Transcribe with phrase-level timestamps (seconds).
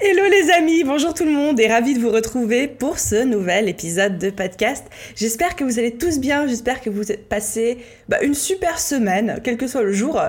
[0.00, 3.68] Hello les amis, bonjour tout le monde et ravi de vous retrouver pour ce nouvel
[3.68, 4.84] épisode de podcast.
[5.14, 7.78] J'espère que vous allez tous bien, j'espère que vous êtes passé
[8.12, 10.20] bah, une super semaine, quel que soit le jour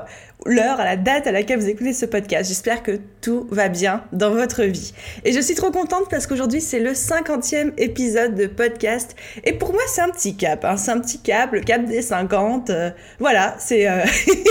[0.45, 2.49] l'heure, la date à laquelle vous écoutez ce podcast.
[2.49, 4.93] J'espère que tout va bien dans votre vie.
[5.23, 9.15] Et je suis trop contente parce qu'aujourd'hui c'est le 50e épisode de podcast.
[9.45, 10.77] Et pour moi c'est un petit cap, hein.
[10.77, 12.69] c'est un petit cap, le cap des 50.
[12.69, 13.89] Euh, voilà, c'est...
[13.89, 14.03] Euh,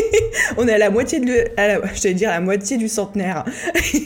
[0.56, 1.26] on est à la moitié de...
[1.26, 3.44] je vais dire la moitié du centenaire.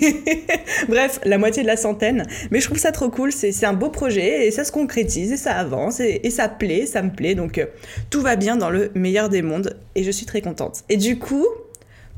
[0.89, 2.27] Bref, la moitié de la centaine.
[2.51, 5.37] Mais je trouve ça trop cool, c'est un beau projet et ça se concrétise et
[5.37, 7.35] ça avance et, et ça plaît, ça me plaît.
[7.35, 7.67] Donc euh,
[8.11, 10.85] tout va bien dans le meilleur des mondes et je suis très contente.
[10.89, 11.47] Et du coup,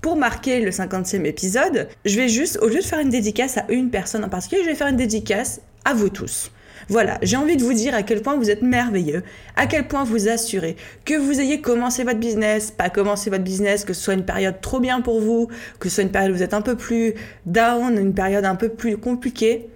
[0.01, 3.65] pour marquer le 50e épisode, je vais juste, au lieu de faire une dédicace à
[3.69, 6.51] une personne en particulier, je vais faire une dédicace à vous tous.
[6.89, 9.23] Voilà, j'ai envie de vous dire à quel point vous êtes merveilleux,
[9.57, 13.85] à quel point vous assurez que vous ayez commencé votre business, pas commencé votre business,
[13.85, 15.49] que ce soit une période trop bien pour vous,
[15.81, 18.55] que ce soit une période où vous êtes un peu plus down, une période un
[18.55, 19.69] peu plus compliquée.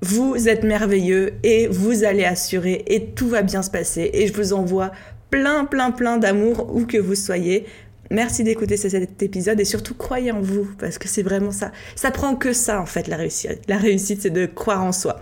[0.00, 4.32] Vous êtes merveilleux et vous allez assurer et tout va bien se passer et je
[4.32, 4.92] vous envoie
[5.30, 7.66] plein plein plein d'amour où que vous soyez.
[8.10, 11.72] Merci d'écouter cet épisode et surtout croyez en vous parce que c'est vraiment ça.
[11.94, 13.60] Ça prend que ça en fait la réussite.
[13.68, 15.20] La réussite c'est de croire en soi.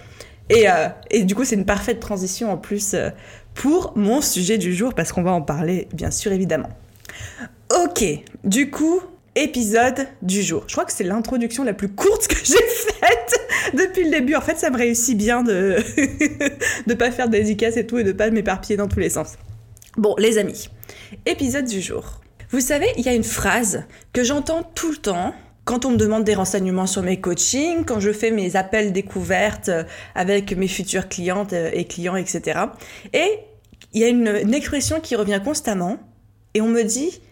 [0.50, 3.10] Et, euh, et du coup c'est une parfaite transition en plus euh,
[3.54, 6.70] pour mon sujet du jour parce qu'on va en parler bien sûr évidemment.
[7.82, 8.04] Ok,
[8.44, 9.00] du coup
[9.34, 10.64] épisode du jour.
[10.68, 12.54] Je crois que c'est l'introduction la plus courte que j'ai
[13.00, 14.36] faite depuis le début.
[14.36, 15.76] En fait ça me réussit bien de
[16.86, 19.36] de pas faire de dédicace et tout et de pas m'éparpiller dans tous les sens.
[19.96, 20.68] Bon les amis,
[21.24, 22.20] épisode du jour.
[22.50, 25.34] Vous savez, il y a une phrase que j'entends tout le temps
[25.64, 29.70] quand on me demande des renseignements sur mes coachings, quand je fais mes appels découvertes
[30.14, 32.60] avec mes futures clientes et clients, etc.
[33.14, 33.38] Et
[33.94, 35.96] il y a une, une expression qui revient constamment
[36.52, 37.22] et on me dit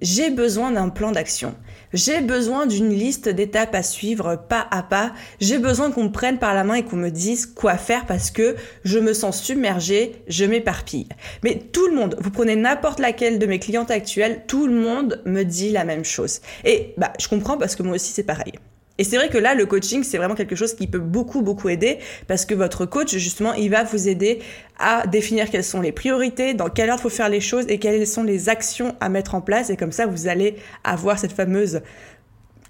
[0.00, 1.54] j'ai besoin d'un plan d'action.
[1.96, 5.14] J'ai besoin d'une liste d'étapes à suivre pas à pas.
[5.40, 8.30] J'ai besoin qu'on me prenne par la main et qu'on me dise quoi faire parce
[8.30, 11.08] que je me sens submergée, je m'éparpille.
[11.42, 15.22] Mais tout le monde, vous prenez n'importe laquelle de mes clientes actuelles, tout le monde
[15.24, 16.42] me dit la même chose.
[16.66, 18.52] Et bah, je comprends parce que moi aussi c'est pareil.
[18.98, 21.68] Et c'est vrai que là, le coaching, c'est vraiment quelque chose qui peut beaucoup, beaucoup
[21.68, 24.40] aider parce que votre coach, justement, il va vous aider
[24.78, 27.78] à définir quelles sont les priorités, dans quelle heure il faut faire les choses et
[27.78, 29.70] quelles sont les actions à mettre en place.
[29.70, 31.82] Et comme ça, vous allez avoir cette fameuse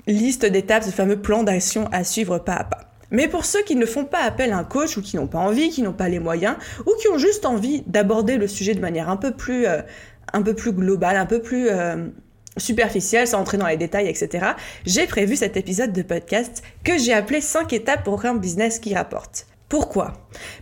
[0.07, 2.81] liste d'étapes, ce fameux plan d'action à suivre pas à pas.
[3.11, 5.39] Mais pour ceux qui ne font pas appel à un coach ou qui n'ont pas
[5.39, 8.81] envie, qui n'ont pas les moyens ou qui ont juste envie d'aborder le sujet de
[8.81, 9.83] manière un peu plus, euh,
[10.33, 12.09] un peu plus globale, un peu plus euh,
[12.57, 14.47] superficielle, sans entrer dans les détails, etc.,
[14.85, 18.95] j'ai prévu cet épisode de podcast que j'ai appelé 5 étapes pour un business qui
[18.95, 19.47] rapporte.
[19.69, 20.13] Pourquoi?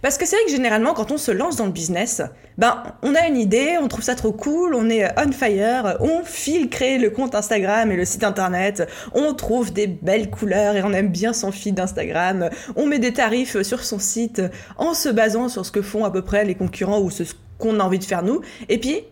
[0.00, 2.22] Parce que c'est vrai que généralement, quand on se lance dans le business,
[2.56, 6.24] ben, on a une idée, on trouve ça trop cool, on est on fire, on
[6.24, 10.82] file créer le compte Instagram et le site internet, on trouve des belles couleurs et
[10.82, 14.40] on aime bien son feed d'Instagram, on met des tarifs sur son site
[14.78, 17.24] en se basant sur ce que font à peu près les concurrents ou ce
[17.58, 18.40] qu'on a envie de faire nous,
[18.70, 19.02] et puis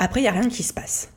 [0.00, 1.10] après, il n'y a rien qui se passe.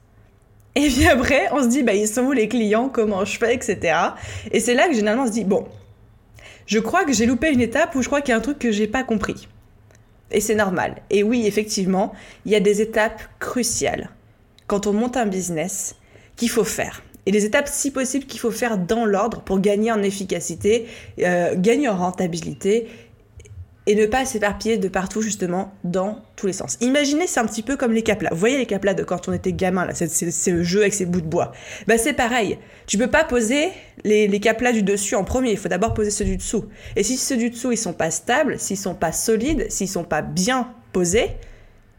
[0.75, 3.53] Et puis après, on se dit, bah, ils sont où les clients, comment je fais,
[3.53, 3.97] etc.
[4.51, 5.67] Et c'est là que généralement on se dit, bon,
[6.65, 8.59] je crois que j'ai loupé une étape ou je crois qu'il y a un truc
[8.59, 9.47] que j'ai pas compris.
[10.31, 11.01] Et c'est normal.
[11.09, 12.13] Et oui, effectivement,
[12.45, 14.09] il y a des étapes cruciales
[14.67, 15.95] quand on monte un business
[16.35, 17.01] qu'il faut faire.
[17.25, 20.87] Et les étapes, si possible, qu'il faut faire dans l'ordre pour gagner en efficacité,
[21.19, 22.87] euh, gagner en rentabilité
[23.89, 26.77] et ne pas s'éparpiller de partout justement dans tous les sens.
[26.79, 28.29] Imaginez, c'est un petit peu comme les caplas.
[28.31, 31.07] Vous voyez les caplas de quand on était gamin, là, c'est le jeu avec ces
[31.07, 31.53] bouts de bois.
[31.87, 32.59] Bah c'est pareil.
[32.85, 33.69] Tu peux pas poser
[34.03, 35.49] les, les caplas du dessus en premier.
[35.49, 36.65] Il faut d'abord poser ceux du dessous.
[36.95, 40.03] Et si ceux du dessous ils sont pas stables, s'ils sont pas solides, s'ils sont
[40.03, 41.31] pas bien posés,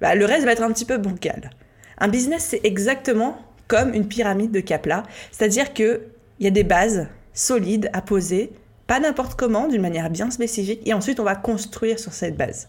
[0.00, 1.50] bah, le reste va être un petit peu bancal.
[1.98, 3.36] Un business c'est exactement
[3.66, 5.02] comme une pyramide de caplas,
[5.32, 6.02] c'est-à-dire que
[6.38, 8.52] il y a des bases solides à poser
[8.90, 12.68] pas n'importe comment, d'une manière bien spécifique, et ensuite on va construire sur cette base.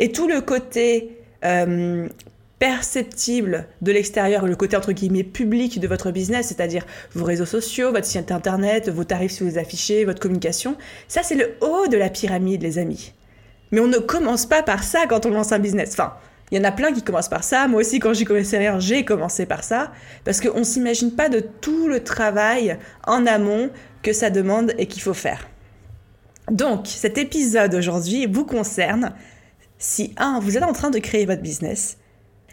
[0.00, 2.08] Et tout le côté euh,
[2.58, 6.84] perceptible de l'extérieur, le côté entre guillemets public de votre business, c'est-à-dire
[7.14, 10.76] vos réseaux sociaux, votre site internet, vos tarifs si vous affichez, votre communication,
[11.06, 13.12] ça c'est le haut de la pyramide, les amis.
[13.70, 15.90] Mais on ne commence pas par ça quand on lance un business.
[15.92, 16.14] Enfin,
[16.50, 17.68] il y en a plein qui commencent par ça.
[17.68, 19.92] Moi aussi, quand j'y rien, j'ai commencé par ça.
[20.24, 22.76] Parce qu'on ne s'imagine pas de tout le travail
[23.06, 23.70] en amont
[24.02, 25.46] que ça demande et qu'il faut faire.
[26.50, 29.12] Donc, cet épisode aujourd'hui vous concerne
[29.78, 31.96] si, un, vous êtes en train de créer votre business,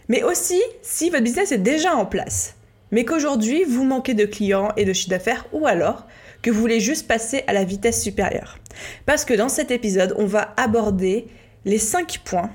[0.08, 2.56] mais aussi si votre business est déjà en place,
[2.92, 6.06] mais qu'aujourd'hui vous manquez de clients et de chiffre d'affaires, ou alors
[6.44, 8.60] que vous voulez juste passer à la vitesse supérieure.
[9.08, 11.26] Parce que dans cet épisode, on va aborder
[11.66, 12.52] les 5 points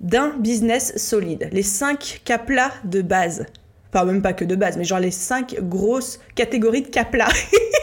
[0.00, 3.46] d'un business solide, les 5 caplas de base.
[3.92, 7.32] Enfin, même pas que de base, mais genre les 5 grosses catégories de caplas.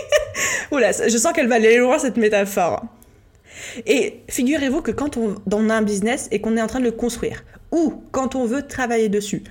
[0.72, 2.86] Oula, je sens qu'elle va aller loin cette métaphore.
[3.86, 6.92] Et figurez-vous que quand on, a un business et qu'on est en train de le
[6.92, 9.44] construire, ou quand on veut travailler dessus,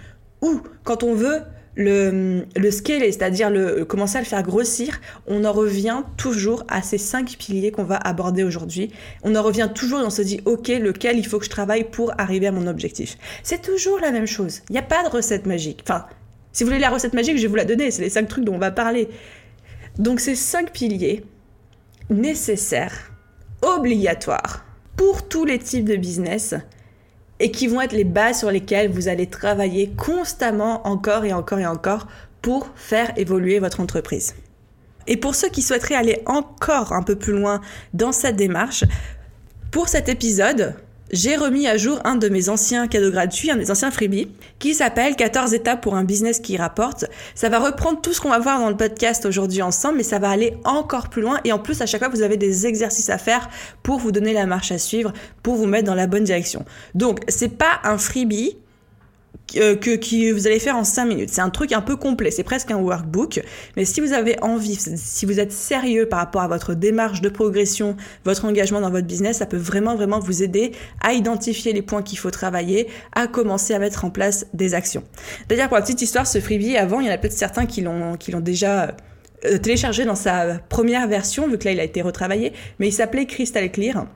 [0.43, 1.40] ou quand on veut
[1.76, 6.82] le, le scaler, c'est-à-dire le, commencer à le faire grossir, on en revient toujours à
[6.82, 8.90] ces cinq piliers qu'on va aborder aujourd'hui.
[9.22, 11.84] On en revient toujours et on se dit, ok, lequel il faut que je travaille
[11.84, 13.16] pour arriver à mon objectif.
[13.43, 14.62] C'est toujours la même chose.
[14.69, 15.81] Il n'y a pas de recette magique.
[15.84, 16.06] Enfin,
[16.52, 17.90] si vous voulez la recette magique, je vais vous la donner.
[17.90, 19.08] C'est les cinq trucs dont on va parler.
[19.99, 21.25] Donc ces cinq piliers
[22.08, 23.10] nécessaires,
[23.62, 24.65] obligatoires
[24.97, 26.55] pour tous les types de business
[27.39, 31.59] et qui vont être les bases sur lesquelles vous allez travailler constamment encore et encore
[31.59, 32.07] et encore
[32.43, 34.35] pour faire évoluer votre entreprise.
[35.07, 37.61] Et pour ceux qui souhaiteraient aller encore un peu plus loin
[37.95, 38.85] dans cette démarche,
[39.71, 40.75] pour cet épisode,
[41.12, 44.29] j'ai remis à jour un de mes anciens cadeaux gratuits, un des anciens freebies,
[44.59, 47.07] qui s'appelle 14 étapes pour un business qui rapporte.
[47.35, 50.19] Ça va reprendre tout ce qu'on va voir dans le podcast aujourd'hui ensemble, mais ça
[50.19, 51.41] va aller encore plus loin.
[51.45, 53.49] Et en plus, à chaque fois, vous avez des exercices à faire
[53.83, 55.12] pour vous donner la marche à suivre,
[55.43, 56.65] pour vous mettre dans la bonne direction.
[56.95, 58.57] Donc, c'est pas un freebie
[59.52, 61.31] que, que, vous allez faire en 5 minutes.
[61.31, 63.43] C'est un truc un peu complet, c'est presque un workbook.
[63.76, 67.29] Mais si vous avez envie, si vous êtes sérieux par rapport à votre démarche de
[67.29, 71.82] progression, votre engagement dans votre business, ça peut vraiment, vraiment vous aider à identifier les
[71.82, 75.02] points qu'il faut travailler, à commencer à mettre en place des actions.
[75.49, 77.81] D'ailleurs, pour la petite histoire, ce freebie, avant, il y en a peut-être certains qui
[77.82, 78.94] l'ont déjà
[79.44, 82.92] euh, téléchargé dans sa première version, vu que là il a été retravaillé, mais il
[82.92, 84.06] s'appelait Crystal Clear.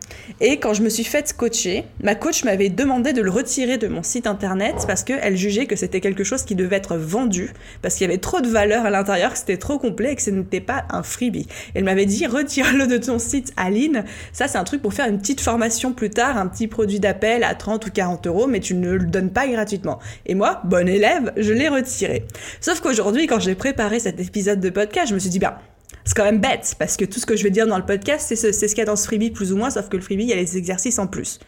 [0.40, 3.88] Et quand je me suis faite coacher, ma coach m'avait demandé de le retirer de
[3.88, 7.50] mon site internet parce qu'elle jugeait que c'était quelque chose qui devait être vendu,
[7.82, 10.22] parce qu'il y avait trop de valeur à l'intérieur, que c'était trop complet et que
[10.22, 11.46] ce n'était pas un freebie.
[11.74, 14.04] Elle m'avait dit retire-le de ton site, Aline.
[14.32, 17.44] Ça, c'est un truc pour faire une petite formation plus tard, un petit produit d'appel
[17.44, 19.98] à 30 ou 40 euros, mais tu ne le donnes pas gratuitement.
[20.26, 22.24] Et moi, bonne élève, je l'ai retiré.
[22.60, 25.60] Sauf qu'aujourd'hui, quand j'ai préparé cet épisode de podcast, je me suis dit, bah,
[26.04, 28.26] c'est quand même bête, parce que tout ce que je vais dire dans le podcast,
[28.28, 30.02] c'est ce, ce qu'il y a dans ce freebie plus ou moins, sauf que le
[30.02, 31.38] freebie, il y a les exercices en plus.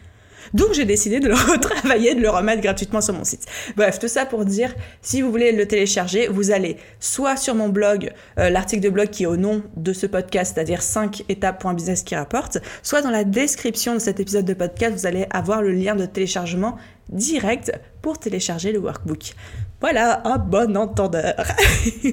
[0.53, 3.45] Donc j'ai décidé de le retravailler, de le remettre gratuitement sur mon site.
[3.75, 7.69] Bref, tout ça pour dire, si vous voulez le télécharger, vous allez soit sur mon
[7.69, 12.03] blog, euh, l'article de blog qui est au nom de ce podcast, c'est-à-dire 5 étapes.business
[12.03, 15.71] qui rapporte, soit dans la description de cet épisode de podcast, vous allez avoir le
[15.71, 16.77] lien de téléchargement
[17.09, 17.71] direct
[18.01, 19.33] pour télécharger le workbook.
[19.79, 21.35] Voilà, un bon entendeur.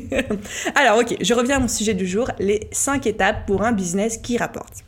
[0.74, 4.18] Alors ok, je reviens à mon sujet du jour, les 5 étapes pour un business
[4.18, 4.84] qui rapporte.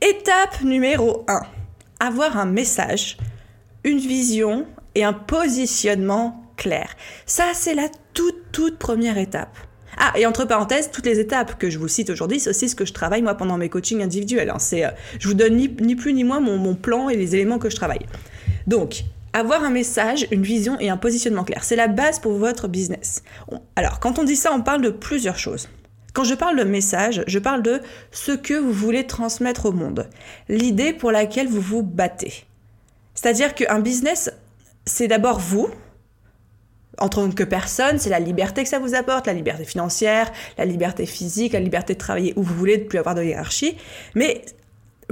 [0.00, 1.40] Étape numéro 1.
[2.00, 3.16] Avoir un message,
[3.84, 6.94] une vision et un positionnement clair.
[7.26, 9.56] Ça, c'est la toute, toute première étape.
[9.96, 12.74] Ah, et entre parenthèses, toutes les étapes que je vous cite aujourd'hui, c'est aussi ce
[12.74, 14.50] que je travaille moi pendant mes coachings individuels.
[14.50, 14.58] Hein.
[14.58, 17.58] C'est, euh, je vous donne ni, plus ni moins mon, mon plan et les éléments
[17.58, 18.06] que je travaille.
[18.66, 21.62] Donc, avoir un message, une vision et un positionnement clair.
[21.64, 23.22] C'est la base pour votre business.
[23.76, 25.68] Alors, quand on dit ça, on parle de plusieurs choses.
[26.14, 27.80] Quand je parle de message, je parle de
[28.12, 30.08] ce que vous voulez transmettre au monde,
[30.48, 32.44] l'idée pour laquelle vous vous battez.
[33.14, 34.30] C'est-à-dire qu'un business,
[34.86, 35.68] c'est d'abord vous,
[36.98, 40.64] en tant que personne, c'est la liberté que ça vous apporte, la liberté financière, la
[40.64, 43.76] liberté physique, la liberté de travailler où vous voulez, de plus avoir de hiérarchie.
[44.14, 44.44] Mais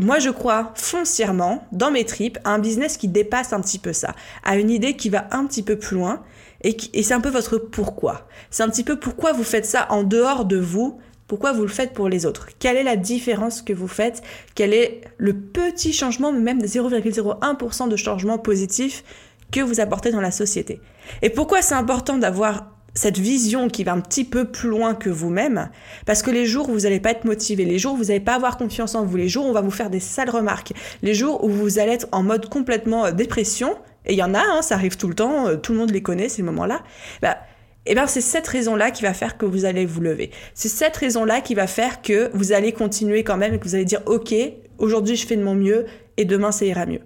[0.00, 3.92] moi, je crois foncièrement, dans mes tripes, à un business qui dépasse un petit peu
[3.92, 6.22] ça, à une idée qui va un petit peu plus loin,
[6.64, 8.26] et, c'est un peu votre pourquoi.
[8.50, 11.68] C'est un petit peu pourquoi vous faites ça en dehors de vous, pourquoi vous le
[11.68, 12.48] faites pour les autres.
[12.58, 14.22] Quelle est la différence que vous faites?
[14.54, 19.02] Quel est le petit changement, même 0,01% de changement positif
[19.50, 20.80] que vous apportez dans la société?
[21.22, 25.08] Et pourquoi c'est important d'avoir cette vision qui va un petit peu plus loin que
[25.08, 25.70] vous-même,
[26.04, 28.20] parce que les jours où vous n'allez pas être motivé, les jours où vous n'allez
[28.20, 30.72] pas avoir confiance en vous, les jours où on va vous faire des sales remarques,
[31.02, 34.34] les jours où vous allez être en mode complètement euh, dépression, et il y en
[34.34, 36.82] a, hein, ça arrive tout le temps, euh, tout le monde les connaît ces moments-là,
[37.20, 37.38] bah,
[37.86, 40.30] eh bien c'est cette raison-là qui va faire que vous allez vous lever.
[40.54, 43.74] C'est cette raison-là qui va faire que vous allez continuer quand même et que vous
[43.74, 44.34] allez dire ok,
[44.78, 47.00] aujourd'hui je fais de mon mieux et demain ça ira mieux.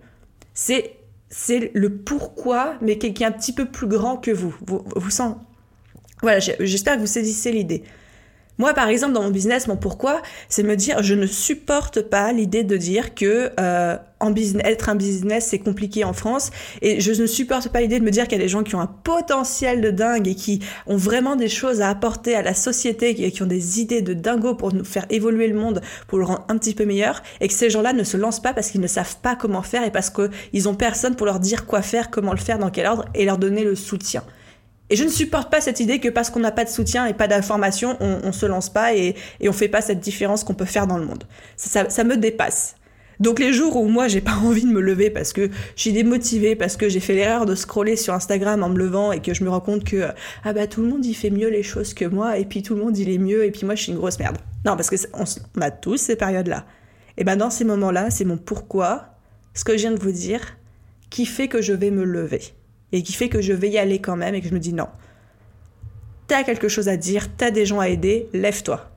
[0.54, 0.92] C'est
[1.28, 4.54] c'est le pourquoi, mais qui est un petit peu plus grand que vous.
[4.64, 5.34] Vous, vous, sent,
[6.22, 7.82] voilà, j'espère que vous saisissez l'idée.
[8.58, 12.32] Moi, par exemple, dans mon business, mon pourquoi, c'est me dire, je ne supporte pas
[12.32, 13.96] l'idée de dire que euh,
[14.64, 16.50] être un business, c'est compliqué en France.
[16.80, 18.75] Et je ne supporte pas l'idée de me dire qu'il y a des gens qui
[18.75, 22.54] ont un potentiel de dingue et qui ont vraiment des choses à apporter à la
[22.54, 26.18] société, qui, qui ont des idées de dingo pour nous faire évoluer le monde, pour
[26.18, 28.70] le rendre un petit peu meilleur, et que ces gens-là ne se lancent pas parce
[28.70, 31.82] qu'ils ne savent pas comment faire et parce qu'ils ont personne pour leur dire quoi
[31.82, 34.22] faire, comment le faire, dans quel ordre, et leur donner le soutien.
[34.88, 37.14] Et je ne supporte pas cette idée que parce qu'on n'a pas de soutien et
[37.14, 40.54] pas d'information, on, on se lance pas et, et on fait pas cette différence qu'on
[40.54, 41.24] peut faire dans le monde.
[41.56, 42.76] Ça, me dépasse.
[43.18, 45.92] Donc les jours où moi j'ai pas envie de me lever parce que je suis
[45.92, 49.34] démotivée, parce que j'ai fait l'erreur de scroller sur Instagram en me levant et que
[49.34, 50.08] je me rends compte que
[50.44, 52.74] ah bah tout le monde il fait mieux les choses que moi et puis tout
[52.74, 54.36] le monde il est mieux et puis moi je suis une grosse merde.
[54.64, 55.24] Non parce que on,
[55.56, 56.66] on a tous ces périodes là.
[57.16, 59.16] Et ben dans ces moments là c'est mon pourquoi,
[59.54, 60.58] ce que je viens de vous dire,
[61.08, 62.42] qui fait que je vais me lever
[62.92, 64.72] et qui fait que je vais y aller quand même et que je me dis
[64.72, 64.88] non.
[66.28, 68.90] T'as quelque chose à dire, t'as des gens à aider, lève-toi.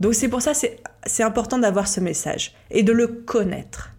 [0.00, 3.92] Donc c'est pour ça c'est important d'avoir ce message et de le connaître.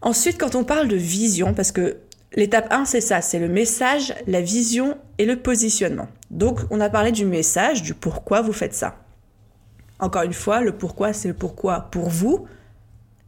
[0.00, 1.98] Ensuite, quand on parle de vision, parce que
[2.34, 6.08] l'étape 1, c'est ça, c'est le message, la vision et le positionnement.
[6.30, 8.96] Donc, on a parlé du message, du pourquoi vous faites ça.
[10.00, 12.46] Encore une fois, le pourquoi, c'est le pourquoi pour vous,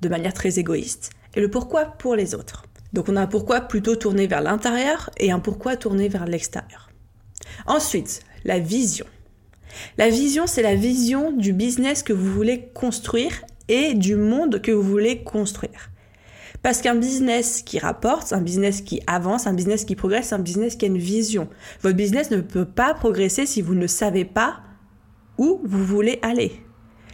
[0.01, 2.65] de manière très égoïste, et le pourquoi pour les autres.
[2.95, 6.91] Donc on a un pourquoi plutôt tourné vers l'intérieur et un pourquoi tourné vers l'extérieur.
[7.67, 9.07] Ensuite, la vision.
[9.99, 14.71] La vision, c'est la vision du business que vous voulez construire et du monde que
[14.71, 15.91] vous voulez construire.
[16.63, 20.77] Parce qu'un business qui rapporte, un business qui avance, un business qui progresse, un business
[20.77, 21.49] qui a une vision.
[21.83, 24.61] Votre business ne peut pas progresser si vous ne savez pas
[25.37, 26.53] où vous voulez aller.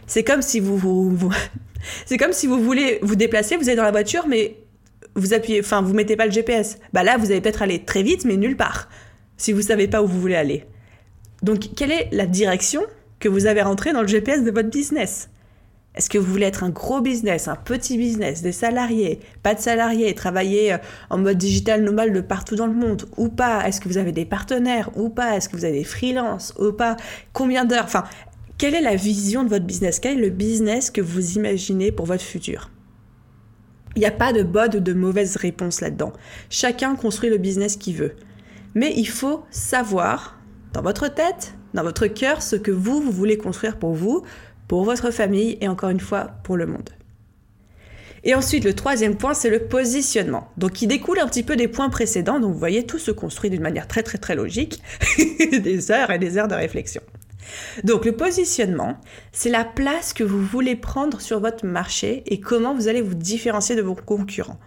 [0.05, 1.31] C'est comme si vous,
[2.05, 4.61] c'est comme si vous voulez vous déplacer, vous êtes dans la voiture, mais
[5.15, 6.79] vous appuyez, enfin, vous mettez pas le GPS.
[6.93, 8.89] Bah là, vous allez peut-être aller très vite, mais nulle part,
[9.37, 10.65] si vous savez pas où vous voulez aller.
[11.43, 12.81] Donc, quelle est la direction
[13.19, 15.29] que vous avez rentrée dans le GPS de votre business?
[15.93, 19.59] Est-ce que vous voulez être un gros business, un petit business, des salariés, pas de
[19.59, 20.77] salariés, travailler euh,
[21.09, 23.67] en mode digital normal de partout dans le monde ou pas?
[23.67, 25.35] Est-ce que vous avez des partenaires ou pas?
[25.35, 26.95] Est-ce que vous avez des freelances ou pas?
[27.33, 27.83] Combien d'heures?
[27.83, 28.05] Enfin,
[28.57, 29.99] quelle est la vision de votre business?
[29.99, 32.70] Quel est le business que vous imaginez pour votre futur?
[33.95, 36.13] Il n'y a pas de bonne ou de mauvaise réponse là-dedans.
[36.49, 38.15] Chacun construit le business qu'il veut.
[38.73, 40.39] Mais il faut savoir,
[40.73, 44.23] dans votre tête, dans votre cœur, ce que vous, vous voulez construire pour vous,
[44.67, 46.89] pour votre famille et encore une fois pour le monde.
[48.23, 50.51] Et ensuite, le troisième point, c'est le positionnement.
[50.57, 52.39] Donc, il découle un petit peu des points précédents.
[52.39, 54.81] Donc, vous voyez, tout se construit d'une manière très, très, très logique.
[55.51, 57.01] des heures et des heures de réflexion.
[57.83, 58.97] Donc le positionnement,
[59.31, 63.15] c'est la place que vous voulez prendre sur votre marché et comment vous allez vous
[63.15, 64.59] différencier de vos concurrents.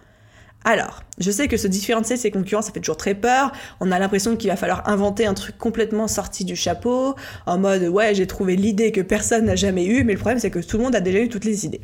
[0.67, 3.51] Alors, je sais que se différencier de ses concurrents, ça fait toujours très peur.
[3.79, 7.15] On a l'impression qu'il va falloir inventer un truc complètement sorti du chapeau,
[7.45, 10.49] en mode ouais, j'ai trouvé l'idée que personne n'a jamais eue, mais le problème c'est
[10.49, 11.81] que tout le monde a déjà eu toutes les idées.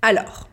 [0.00, 0.48] Alors,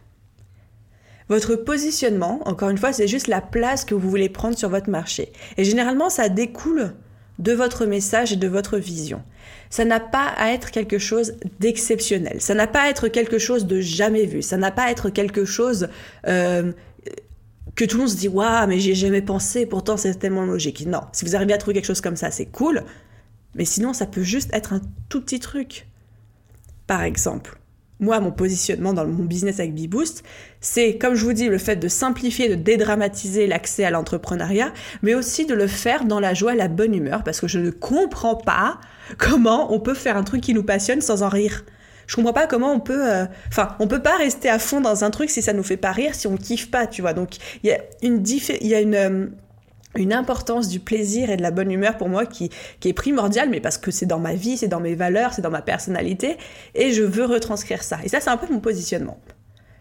[1.29, 4.89] votre positionnement, encore une fois, c'est juste la place que vous voulez prendre sur votre
[4.89, 5.31] marché.
[5.57, 6.93] Et généralement, ça découle
[7.39, 9.23] de votre message et de votre vision.
[9.69, 12.39] Ça n'a pas à être quelque chose d'exceptionnel.
[12.39, 14.41] Ça n'a pas à être quelque chose de jamais vu.
[14.41, 15.87] Ça n'a pas à être quelque chose
[16.27, 16.71] euh,
[17.75, 19.65] que tout le monde se dit waouh, mais j'y ai jamais pensé.
[19.65, 20.85] Pourtant, c'est tellement logique.
[20.85, 22.83] Non, si vous arrivez à trouver quelque chose comme ça, c'est cool.
[23.55, 25.87] Mais sinon, ça peut juste être un tout petit truc.
[26.85, 27.57] Par exemple,
[27.99, 30.23] moi, mon positionnement dans mon business avec BeBoost,
[30.59, 35.15] c'est, comme je vous dis, le fait de simplifier, de dédramatiser l'accès à l'entrepreneuriat, mais
[35.15, 37.69] aussi de le faire dans la joie et la bonne humeur, parce que je ne
[37.69, 38.79] comprends pas
[39.17, 41.63] comment on peut faire un truc qui nous passionne sans en rire.
[42.07, 45.03] Je comprends pas comment on peut, euh, enfin, on peut pas rester à fond dans
[45.03, 47.13] un truc si ça nous fait pas rire, si on kiffe pas, tu vois.
[47.13, 49.27] Donc, il y a une, euh,
[49.95, 52.49] une importance du plaisir et de la bonne humeur pour moi qui,
[52.83, 55.51] est primordiale, mais parce que c'est dans ma vie, c'est dans mes valeurs, c'est dans
[55.51, 56.37] ma personnalité,
[56.75, 57.99] et je veux retranscrire ça.
[58.03, 59.19] Et ça, c'est un peu mon positionnement.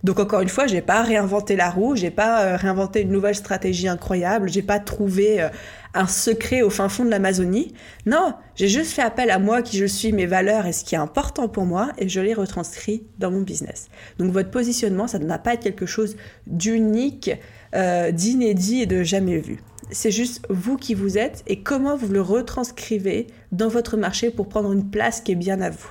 [0.03, 3.37] Donc encore une fois, j'ai pas réinventé la roue, j'ai pas euh, réinventé une nouvelle
[3.37, 5.49] stratégie incroyable, j'ai pas trouvé euh,
[5.95, 7.73] un secret au fin fond de l'Amazonie.
[8.05, 10.97] Non, j'ai juste fait appel à moi qui je suis, mes valeurs et ce qui
[10.97, 13.91] est important pour moi, et je l'ai retranscrit dans mon business.
[14.19, 16.17] Donc votre positionnement, ça ne doit pas être quelque chose
[16.49, 17.31] d'unique,
[17.77, 19.61] euh, d'inédit et de jamais vu
[19.93, 24.49] c'est juste vous qui vous êtes et comment vous le retranscrivez dans votre marché pour
[24.49, 25.91] prendre une place qui est bien à vous.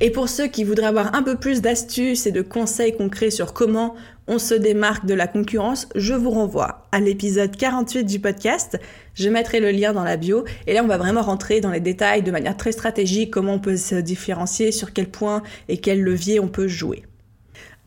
[0.00, 3.52] Et pour ceux qui voudraient avoir un peu plus d'astuces et de conseils concrets sur
[3.52, 3.94] comment
[4.28, 8.78] on se démarque de la concurrence, je vous renvoie à l'épisode 48 du podcast.
[9.14, 10.44] Je mettrai le lien dans la bio.
[10.66, 13.58] Et là, on va vraiment rentrer dans les détails de manière très stratégique, comment on
[13.58, 17.04] peut se différencier, sur quel point et quel levier on peut jouer.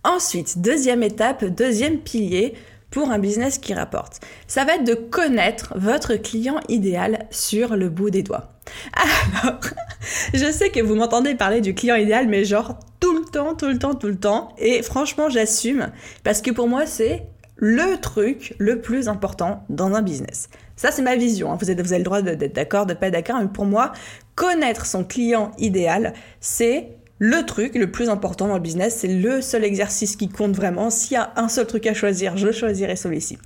[0.03, 2.53] Ensuite, deuxième étape, deuxième pilier,
[2.93, 7.89] pour un business qui rapporte Ça va être de connaître votre client idéal sur le
[7.89, 8.53] bout des doigts.
[8.93, 9.59] Alors,
[10.33, 13.67] je sais que vous m'entendez parler du client idéal, mais genre tout le temps, tout
[13.67, 14.53] le temps, tout le temps.
[14.59, 15.91] Et franchement, j'assume,
[16.23, 20.49] parce que pour moi, c'est le truc le plus important dans un business.
[20.75, 21.51] Ça, c'est ma vision.
[21.51, 21.57] Hein.
[21.59, 23.91] Vous, avez le droit d'être d'accord, de pas d'accord, mais pour moi,
[24.35, 26.89] connaître son client idéal, c'est
[27.25, 30.89] le truc le plus important dans le business, c'est le seul exercice qui compte vraiment.
[30.89, 33.37] S'il y a un seul truc à choisir, je choisirai celui-ci.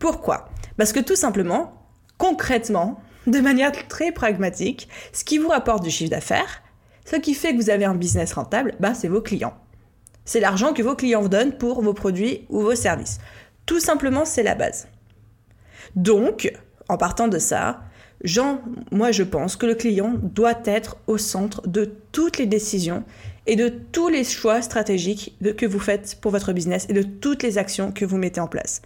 [0.00, 0.48] Pourquoi?
[0.76, 1.86] Parce que tout simplement,
[2.18, 6.60] concrètement, de manière très pragmatique, ce qui vous rapporte du chiffre d'affaires,
[7.04, 9.54] ce qui fait que vous avez un business rentable, bah, c'est vos clients.
[10.24, 13.18] C'est l'argent que vos clients vous donnent pour vos produits ou vos services.
[13.64, 14.88] Tout simplement, c'est la base.
[15.94, 16.52] Donc,
[16.88, 17.82] en partant de ça,
[18.22, 18.60] Jean,
[18.90, 23.04] moi je pense que le client doit être au centre de toutes les décisions
[23.46, 27.42] et de tous les choix stratégiques que vous faites pour votre business et de toutes
[27.42, 28.82] les actions que vous mettez en place.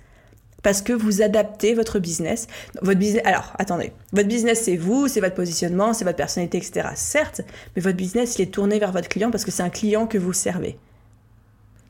[0.62, 2.46] Parce que vous adaptez votre business.
[2.80, 3.92] Votre business alors, attendez.
[4.12, 6.88] Votre business, c'est vous, c'est votre positionnement, c'est votre personnalité, etc.
[6.94, 7.42] Certes,
[7.76, 10.16] mais votre business, il est tourné vers votre client parce que c'est un client que
[10.16, 10.78] vous servez.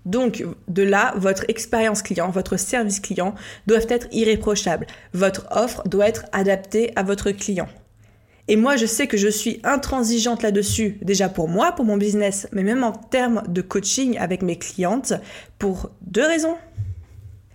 [0.05, 3.35] Donc, de là, votre expérience client, votre service client
[3.67, 4.87] doivent être irréprochables.
[5.13, 7.69] Votre offre doit être adaptée à votre client.
[8.47, 12.47] Et moi, je sais que je suis intransigeante là-dessus, déjà pour moi, pour mon business,
[12.53, 15.15] mais même en termes de coaching avec mes clientes,
[15.59, 16.57] pour deux raisons.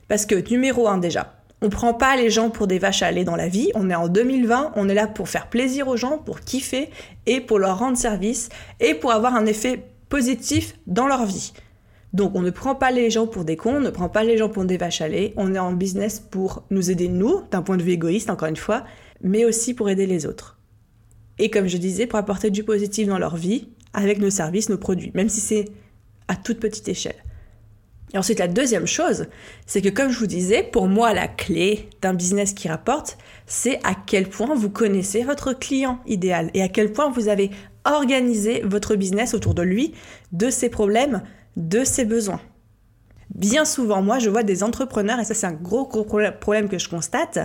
[0.07, 3.25] Parce que, numéro un déjà, on prend pas les gens pour des vaches à lait
[3.25, 3.69] dans la vie.
[3.75, 6.89] On est en 2020, on est là pour faire plaisir aux gens, pour kiffer
[7.27, 11.53] et pour leur rendre service et pour avoir un effet positif dans leur vie.
[12.13, 14.37] Donc on ne prend pas les gens pour des cons, on ne prend pas les
[14.37, 17.61] gens pour des vaches à lait, on est en business pour nous aider nous, d'un
[17.61, 18.83] point de vue égoïste encore une fois,
[19.21, 20.57] mais aussi pour aider les autres.
[21.37, 24.77] Et comme je disais, pour apporter du positif dans leur vie, avec nos services, nos
[24.77, 25.65] produits, même si c'est
[26.27, 27.23] à toute petite échelle.
[28.13, 29.27] Et ensuite, la deuxième chose,
[29.67, 33.79] c'est que comme je vous disais, pour moi, la clé d'un business qui rapporte, c'est
[33.83, 37.51] à quel point vous connaissez votre client idéal et à quel point vous avez
[37.85, 39.93] organisé votre business autour de lui,
[40.31, 41.21] de ses problèmes,
[41.55, 42.41] de ses besoins.
[43.33, 46.89] Bien souvent, moi, je vois des entrepreneurs, et ça c'est un gros, problème que je
[46.89, 47.39] constate,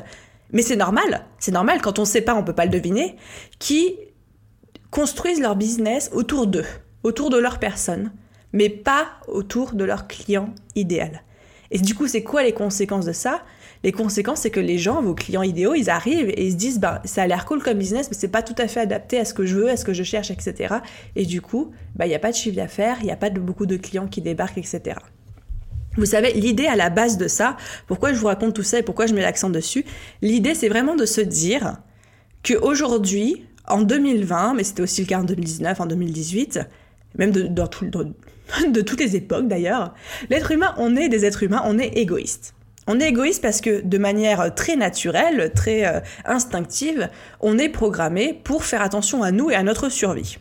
[0.53, 2.71] mais c'est normal, c'est normal, quand on ne sait pas, on ne peut pas le
[2.71, 3.17] deviner,
[3.59, 3.97] qui
[4.91, 6.67] construisent leur business autour d'eux,
[7.03, 8.13] autour de leur personne,
[8.53, 11.23] mais pas autour de leur client idéal.
[11.71, 13.43] Et du coup, c'est quoi les conséquences de ça?
[13.85, 16.81] Les conséquences, c'est que les gens, vos clients idéaux, ils arrivent et ils se disent,
[16.81, 19.27] bah, ça a l'air cool comme business, mais c'est pas tout à fait adapté à
[19.27, 20.77] ce que je veux, à ce que je cherche, etc.
[21.17, 23.29] Et du coup, bah, il n'y a pas de chiffre d'affaires, il n'y a pas
[23.29, 24.97] beaucoup de clients qui débarquent, etc.
[25.99, 28.83] Vous savez, l'idée à la base de ça, pourquoi je vous raconte tout ça et
[28.83, 29.85] pourquoi je mets l'accent dessus,
[30.23, 31.77] l'idée c'est vraiment de se dire
[32.43, 36.61] qu'aujourd'hui, en 2020, mais c'était aussi le cas en 2019, en 2018,
[37.19, 37.43] même de,
[38.69, 39.95] de toutes les époques d'ailleurs,
[40.31, 42.54] l'être humain, on est des êtres humains, on est égoïste.
[42.87, 47.09] On est égoïste parce que de manière très naturelle, très euh, instinctive,
[47.41, 50.39] on est programmé pour faire attention à nous et à notre survie.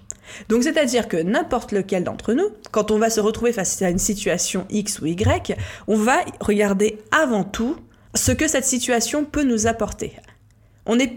[0.50, 4.00] Donc c'est-à-dire que n'importe lequel d'entre nous, quand on va se retrouver face à une
[4.00, 7.78] situation X ou Y, on va regarder avant tout
[8.16, 10.14] ce que cette situation peut nous apporter.
[10.86, 11.16] On est,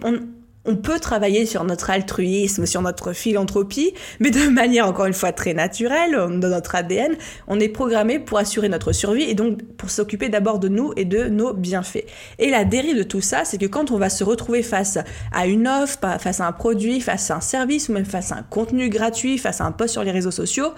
[0.74, 5.54] peut travailler sur notre altruisme, sur notre philanthropie, mais de manière encore une fois très
[5.54, 7.14] naturelle, dans notre ADN,
[7.46, 11.04] on est programmé pour assurer notre survie et donc pour s'occuper d'abord de nous et
[11.04, 12.04] de nos bienfaits.
[12.38, 14.98] Et la dérive de tout ça, c'est que quand on va se retrouver face
[15.32, 18.36] à une offre, face à un produit, face à un service ou même face à
[18.36, 20.72] un contenu gratuit, face à un post sur les réseaux sociaux,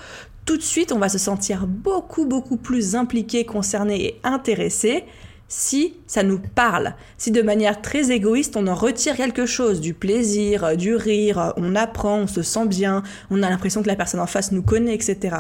[0.45, 5.05] tout de suite on va se sentir beaucoup beaucoup plus impliqué, concerné et intéressé
[5.49, 9.95] si ça nous parle, si de manière très égoïste on en retire quelque chose, du
[9.95, 14.21] plaisir, du rire, on apprend, on se sent bien, on a l'impression que la personne
[14.21, 15.37] en face nous connaît, etc.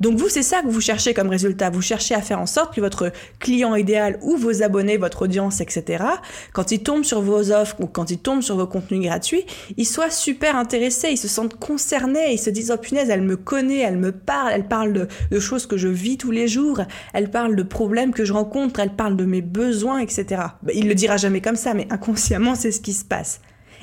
[0.00, 1.70] Donc vous, c'est ça que vous cherchez comme résultat.
[1.70, 5.60] Vous cherchez à faire en sorte que votre client idéal ou vos abonnés, votre audience,
[5.60, 6.04] etc.,
[6.52, 9.86] quand ils tombent sur vos offres ou quand ils tombent sur vos contenus gratuits, ils
[9.86, 13.78] soient super intéressés, ils se sentent concernés, ils se disent oh punaise, elle me connaît,
[13.78, 16.80] elle me parle, elle parle de, choses que je vis tous les jours,
[17.12, 20.42] elle parle de problèmes que je rencontre, elle parle de mes besoins, etc.
[20.62, 23.40] Ben, il le dira jamais comme ça, mais inconsciemment, c'est ce qui se passe.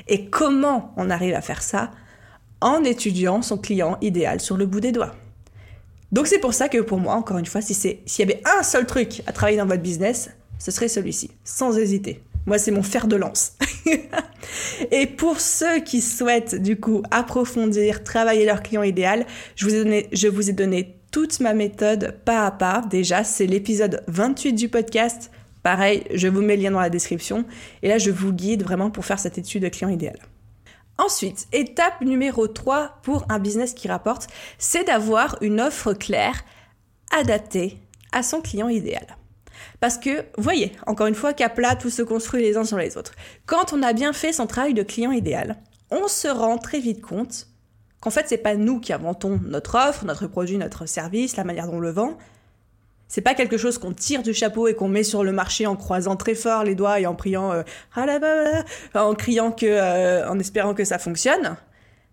[0.08, 1.90] Et comment on arrive à faire ça?
[2.60, 5.14] En étudiant son client idéal sur le bout des doigts.
[6.12, 8.62] Donc c'est pour ça que pour moi, encore une fois, si s'il y avait un
[8.62, 12.22] seul truc à travailler dans votre business, ce serait celui-ci, sans hésiter.
[12.46, 13.52] Moi, c'est mon fer de lance.
[14.90, 19.78] et pour ceux qui souhaitent, du coup, approfondir, travailler leur client idéal, je vous ai
[19.78, 22.82] donné, je vous ai donné toute ma méthode pas à pas.
[22.90, 25.30] Déjà, c'est l'épisode 28 du podcast.
[25.62, 27.46] Pareil, je vous mets le lien dans la description.
[27.82, 30.18] Et là, je vous guide vraiment pour faire cette étude de client idéal.
[30.96, 34.28] Ensuite, étape numéro 3 pour un business qui rapporte,
[34.58, 36.44] c'est d'avoir une offre claire,
[37.10, 37.78] adaptée
[38.12, 39.16] à son client idéal.
[39.80, 42.96] Parce que, voyez, encore une fois, qu'à plat, tout se construit les uns sur les
[42.96, 43.14] autres.
[43.46, 45.56] Quand on a bien fait son travail de client idéal,
[45.90, 47.48] on se rend très vite compte
[48.00, 51.66] qu'en fait, c'est pas nous qui inventons notre offre, notre produit, notre service, la manière
[51.66, 52.16] dont on le vend.
[53.14, 55.76] C'est pas quelque chose qu'on tire du chapeau et qu'on met sur le marché en
[55.76, 57.62] croisant très fort les doigts et en priant, euh,
[57.94, 58.06] ah
[58.96, 61.56] en criant que, euh, en espérant que ça fonctionne.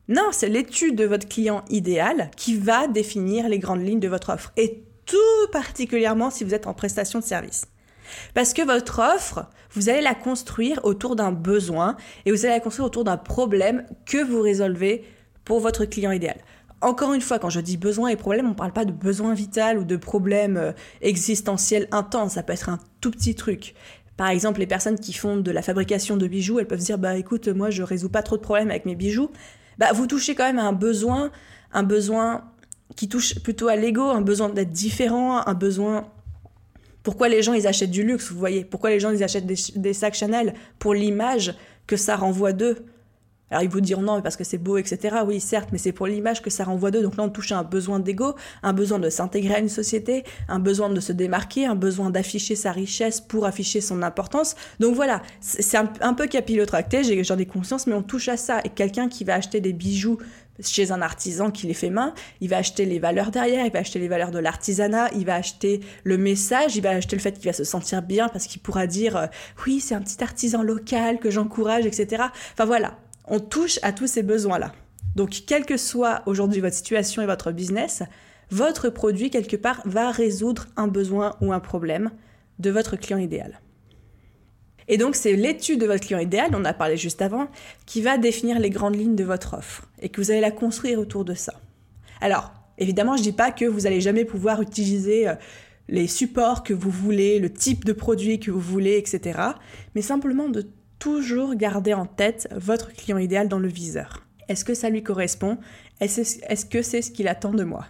[0.09, 4.31] Non, c'est l'étude de votre client idéal qui va définir les grandes lignes de votre
[4.31, 4.53] offre.
[4.57, 7.65] Et tout particulièrement si vous êtes en prestation de service.
[8.35, 12.59] Parce que votre offre, vous allez la construire autour d'un besoin et vous allez la
[12.59, 15.03] construire autour d'un problème que vous résolvez
[15.45, 16.37] pour votre client idéal.
[16.81, 19.33] Encore une fois, quand je dis besoin et problème, on ne parle pas de besoin
[19.33, 22.33] vital ou de problème euh, existentiel intense.
[22.33, 23.75] Ça peut être un tout petit truc.
[24.17, 27.17] Par exemple, les personnes qui font de la fabrication de bijoux, elles peuvent dire bah
[27.17, 29.31] écoute, moi je résous pas trop de problèmes avec mes bijoux.
[29.77, 31.31] Bah vous touchez quand même à un besoin,
[31.71, 32.43] un besoin
[32.95, 36.07] qui touche plutôt à l'ego, un besoin d'être différent, un besoin
[37.03, 38.63] pourquoi les gens ils achètent du luxe, vous voyez?
[38.63, 40.53] Pourquoi les gens ils achètent des, sacs Chanel?
[40.77, 41.55] Pour l'image
[41.87, 42.85] que ça renvoie d'eux.
[43.51, 45.17] Alors ils vous diront non, parce que c'est beau, etc.
[45.25, 47.01] Oui, certes, mais c'est pour l'image que ça renvoie d'eux.
[47.01, 50.23] Donc là, on touche à un besoin d'ego, un besoin de s'intégrer à une société,
[50.47, 54.55] un besoin de se démarquer, un besoin d'afficher sa richesse pour afficher son importance.
[54.79, 58.61] Donc voilà, c'est un, un, peu capillotracté, j'en ai conscience, mais on touche à ça.
[58.63, 60.17] Et quelqu'un qui va acheter des bijoux
[60.59, 63.79] chez un artisan qui les fait main, il va acheter les valeurs derrière, il va
[63.79, 67.33] acheter les valeurs de l'artisanat, il va acheter le message, il va acheter le fait
[67.33, 69.25] qu'il va se sentir bien parce qu'il pourra dire euh,
[69.65, 72.23] oui, c'est un petit artisan local que j'encourage, etc.
[72.53, 72.97] Enfin voilà,
[73.31, 74.73] on touche à tous ces besoins-là.
[75.15, 78.03] Donc, quelle que soit aujourd'hui votre situation et votre business,
[78.51, 82.11] votre produit, quelque part, va résoudre un besoin ou un problème
[82.59, 83.61] de votre client idéal.
[84.89, 87.47] Et donc, c'est l'étude de votre client idéal, on a parlé juste avant,
[87.85, 90.99] qui va définir les grandes lignes de votre offre et que vous allez la construire
[90.99, 91.53] autour de ça.
[92.19, 95.35] Alors, évidemment, je ne dis pas que vous n'allez jamais pouvoir utiliser euh,
[95.87, 99.39] les supports que vous voulez, le type de produit que vous voulez, etc.
[99.95, 100.67] Mais simplement de
[101.01, 104.23] toujours garder en tête votre client idéal dans le viseur.
[104.47, 105.57] Est-ce que ça lui correspond?
[105.99, 107.85] Est-ce que c'est ce qu'il attend de moi?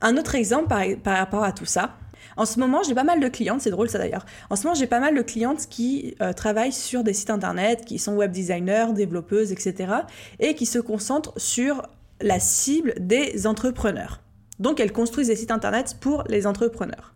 [0.00, 1.96] Un autre exemple par rapport à tout ça,
[2.36, 4.24] en ce moment, j'ai pas mal de clientes, c'est drôle ça d'ailleurs.
[4.50, 7.84] En ce moment, j'ai pas mal de clientes qui euh, travaillent sur des sites internet,
[7.84, 9.92] qui sont web designers, développeuses, etc.
[10.40, 11.82] et qui se concentrent sur
[12.20, 14.20] la cible des entrepreneurs.
[14.58, 17.13] Donc, elles construisent des sites internet pour les entrepreneurs.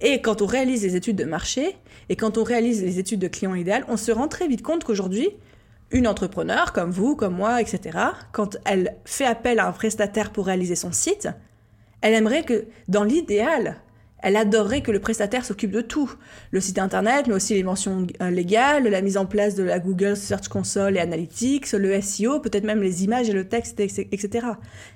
[0.00, 1.76] Et quand on réalise les études de marché
[2.08, 4.84] et quand on réalise les études de client idéal, on se rend très vite compte
[4.84, 5.30] qu'aujourd'hui,
[5.90, 7.98] une entrepreneur comme vous, comme moi, etc.,
[8.32, 11.28] quand elle fait appel à un prestataire pour réaliser son site,
[12.02, 13.76] elle aimerait que, dans l'idéal,
[14.22, 16.10] elle adorerait que le prestataire s'occupe de tout.
[16.50, 19.78] Le site internet, mais aussi les mentions euh, légales, la mise en place de la
[19.78, 24.46] Google Search Console et Analytics, le SEO, peut-être même les images et le texte, etc.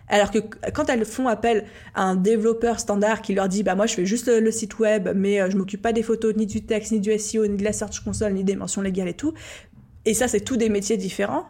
[0.09, 0.39] Alors que
[0.73, 4.07] quand elles font appel à un développeur standard qui leur dit, bah moi je fais
[4.07, 7.01] juste le, site web, mais euh, je m'occupe pas des photos, ni du texte, ni
[7.01, 9.35] du SEO, ni de la Search Console, ni des mentions légales et tout,
[10.07, 11.47] et ça c'est tous des métiers différents,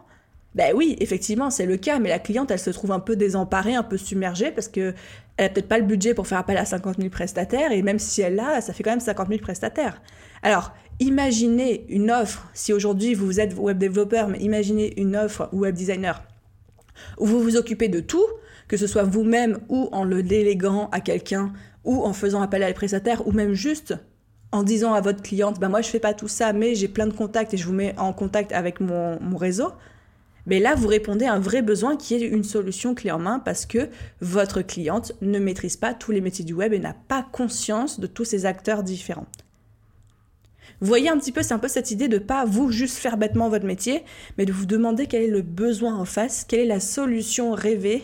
[0.53, 3.73] ben oui, effectivement, c'est le cas, mais la cliente, elle se trouve un peu désemparée,
[3.73, 4.93] un peu submergée, parce que
[5.41, 7.99] elle a peut-être pas le budget pour faire appel à 50 000 prestataires, et même
[7.99, 10.01] si elle l'a, ça fait quand même 50 000 prestataires.
[10.43, 15.61] Alors, imaginez une offre, si aujourd'hui vous êtes web développeur, mais imaginez une offre ou
[15.61, 16.21] web designer,
[17.17, 18.25] où vous vous occupez de tout,
[18.67, 21.51] que ce soit vous-même ou en le déléguant à quelqu'un,
[21.83, 23.95] ou en faisant appel à les prestataires, ou même juste
[24.51, 27.07] en disant à votre cliente, ben moi je fais pas tout ça, mais j'ai plein
[27.07, 29.71] de contacts et je vous mets en contact avec mon, mon réseau,
[30.45, 33.39] mais là, vous répondez à un vrai besoin qui est une solution clé en main
[33.39, 33.89] parce que
[34.21, 38.07] votre cliente ne maîtrise pas tous les métiers du web et n'a pas conscience de
[38.07, 39.27] tous ces acteurs différents.
[40.79, 43.17] Vous voyez un petit peu, c'est un peu cette idée de pas vous juste faire
[43.17, 44.03] bêtement votre métier,
[44.37, 48.03] mais de vous demander quel est le besoin en face, quelle est la solution rêvée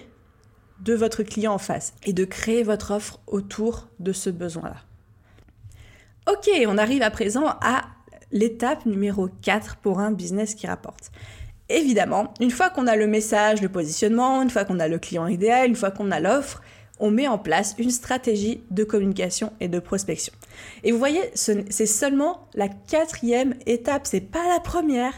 [0.82, 4.78] de votre client en face et de créer votre offre autour de ce besoin-là.
[6.32, 7.86] Ok, on arrive à présent à
[8.32, 11.12] l'étape numéro 4 pour un business qui rapporte.
[11.69, 15.27] Évidemment, une fois qu'on a le message, le positionnement, une fois qu'on a le client
[15.27, 16.62] idéal, une fois qu'on a l'offre,
[16.99, 20.34] on met en place une stratégie de communication et de prospection.
[20.84, 25.13] Et vous voyez, c'est seulement la quatrième étape, c'est pas la première,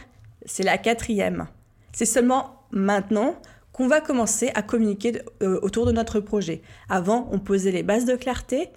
[0.46, 1.48] c'est la quatrième.
[1.94, 3.36] C'est seulement maintenant
[3.72, 6.62] qu'on va commencer à communiquer euh, autour de notre projet.
[6.90, 8.70] Avant, on posait les bases de clarté,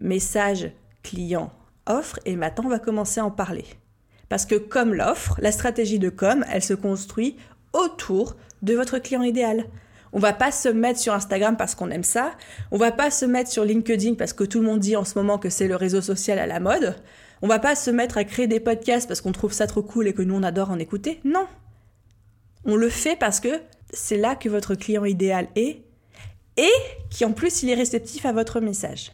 [0.00, 1.52] message, client,
[1.86, 3.64] offre, et maintenant on va commencer à en parler.
[4.34, 7.36] Parce que comme l'offre, la stratégie de com, elle se construit
[7.72, 9.66] autour de votre client idéal.
[10.12, 12.32] On va pas se mettre sur Instagram parce qu'on aime ça.
[12.72, 15.16] On va pas se mettre sur LinkedIn parce que tout le monde dit en ce
[15.16, 16.96] moment que c'est le réseau social à la mode.
[17.42, 20.08] On va pas se mettre à créer des podcasts parce qu'on trouve ça trop cool
[20.08, 21.20] et que nous on adore en écouter.
[21.22, 21.46] Non.
[22.64, 23.60] On le fait parce que
[23.92, 25.84] c'est là que votre client idéal est
[26.56, 26.72] et
[27.08, 29.12] qui en plus il est réceptif à votre message.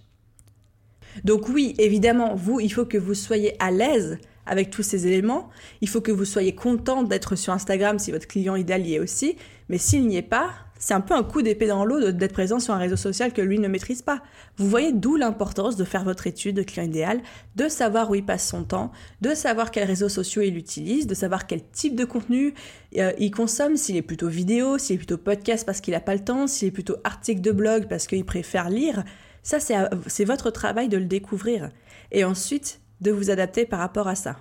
[1.24, 5.50] Donc oui, évidemment, vous, il faut que vous soyez à l'aise avec tous ces éléments.
[5.80, 8.98] Il faut que vous soyez content d'être sur Instagram si votre client idéal y est
[8.98, 9.36] aussi.
[9.68, 10.50] Mais s'il n'y est pas,
[10.80, 13.42] c'est un peu un coup d'épée dans l'eau d'être présent sur un réseau social que
[13.42, 14.22] lui ne maîtrise pas.
[14.56, 17.20] Vous voyez d'où l'importance de faire votre étude de client idéal,
[17.54, 21.14] de savoir où il passe son temps, de savoir quels réseaux sociaux il utilise, de
[21.14, 22.54] savoir quel type de contenu
[22.96, 26.14] euh, il consomme, s'il est plutôt vidéo, s'il est plutôt podcast parce qu'il n'a pas
[26.14, 29.04] le temps, s'il est plutôt article de blog parce qu'il préfère lire.
[29.42, 31.70] Ça, c'est votre travail de le découvrir.
[32.10, 34.36] Et ensuite, de vous adapter par rapport à ça.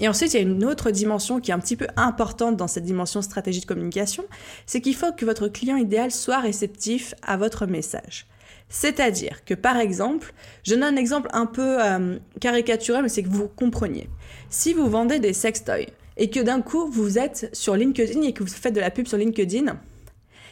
[0.00, 2.68] Et ensuite, il y a une autre dimension qui est un petit peu importante dans
[2.68, 4.24] cette dimension stratégie de communication,
[4.66, 8.26] c'est qu'il faut que votre client idéal soit réceptif à votre message.
[8.68, 13.28] C'est-à-dire que par exemple, je donne un exemple un peu euh, caricatural, mais c'est que
[13.28, 14.08] vous compreniez.
[14.50, 18.42] Si vous vendez des sextoys et que d'un coup vous êtes sur LinkedIn et que
[18.42, 19.78] vous faites de la pub sur LinkedIn,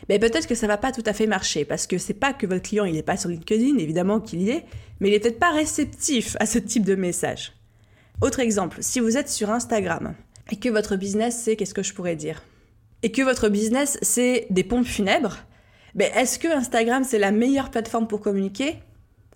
[0.09, 2.47] ben peut-être que ça va pas tout à fait marcher parce que c'est pas que
[2.47, 4.65] votre client il est pas sur LinkedIn, évidemment qu'il y est,
[5.01, 7.53] mais il est peut-être pas réceptif à ce type de message.
[8.21, 10.15] Autre exemple, si vous êtes sur Instagram
[10.51, 12.43] et que votre business c'est qu'est-ce que je pourrais dire?
[13.03, 15.39] Et que votre business c'est des pompes funèbres,
[15.95, 18.77] ben est-ce que Instagram c'est la meilleure plateforme pour communiquer?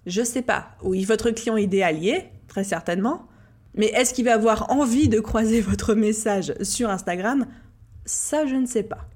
[0.07, 0.69] Je sais pas.
[0.83, 3.27] Oui, votre client idéal y est, très certainement.
[3.75, 7.47] Mais est-ce qu'il va avoir envie de croiser votre message sur Instagram?
[8.05, 9.09] Ça, je ne sais pas.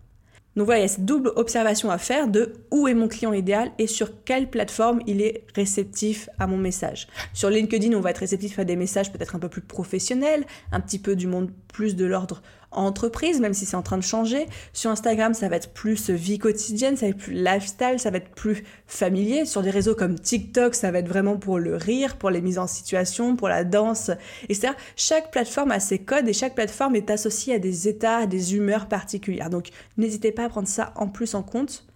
[0.56, 3.32] Donc voilà, il y a cette double observation à faire de où est mon client
[3.32, 7.08] idéal et sur quelle plateforme il est réceptif à mon message.
[7.32, 10.80] Sur LinkedIn, on va être réceptif à des messages peut-être un peu plus professionnels, un
[10.80, 12.40] petit peu du monde plus de l'ordre
[12.74, 14.46] entreprise, même si c'est en train de changer.
[14.72, 18.18] Sur Instagram, ça va être plus vie quotidienne, ça va être plus lifestyle, ça va
[18.18, 19.44] être plus familier.
[19.44, 22.58] Sur des réseaux comme TikTok, ça va être vraiment pour le rire, pour les mises
[22.58, 24.10] en situation, pour la danse,
[24.48, 24.74] etc.
[24.96, 28.54] Chaque plateforme a ses codes et chaque plateforme est associée à des états, à des
[28.54, 29.50] humeurs particulières.
[29.50, 31.86] Donc n'hésitez pas à prendre ça en plus en compte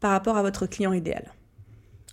[0.00, 1.32] par rapport à votre client idéal.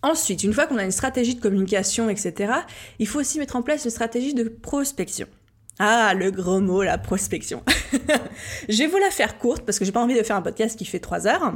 [0.04, 2.54] Ensuite, une fois qu'on a une stratégie de communication, etc.,
[2.98, 5.28] il faut aussi mettre en place une stratégie de prospection.
[5.84, 7.64] Ah, le gros mot, la prospection.
[8.70, 10.78] je vais vous la faire courte parce que j'ai pas envie de faire un podcast
[10.78, 11.56] qui fait trois heures,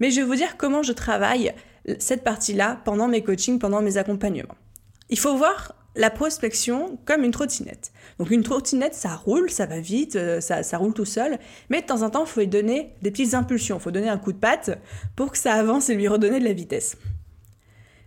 [0.00, 1.54] mais je vais vous dire comment je travaille
[2.00, 4.56] cette partie-là pendant mes coachings, pendant mes accompagnements.
[5.08, 7.92] Il faut voir la prospection comme une trottinette.
[8.18, 11.80] Donc une trottinette, ça roule, ça va vite, euh, ça, ça roule tout seul, mais
[11.80, 14.18] de temps en temps, il faut lui donner des petites impulsions, il faut donner un
[14.18, 14.80] coup de patte
[15.14, 16.96] pour que ça avance et lui redonner de la vitesse.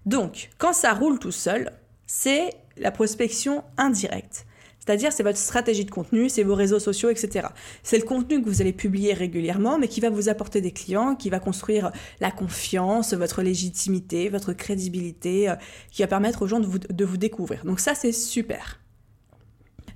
[0.06, 1.72] Donc, quand ça roule tout seul,
[2.06, 4.46] c'est la prospection indirecte.
[4.86, 7.48] C'est-à-dire, c'est votre stratégie de contenu, c'est vos réseaux sociaux, etc.
[7.84, 11.16] C'est le contenu que vous allez publier régulièrement, mais qui va vous apporter des clients,
[11.16, 15.56] qui va construire la confiance, votre légitimité, votre crédibilité, euh,
[15.90, 17.64] qui va permettre aux gens de vous, découvrir.
[17.64, 18.82] Donc ça, c'est super.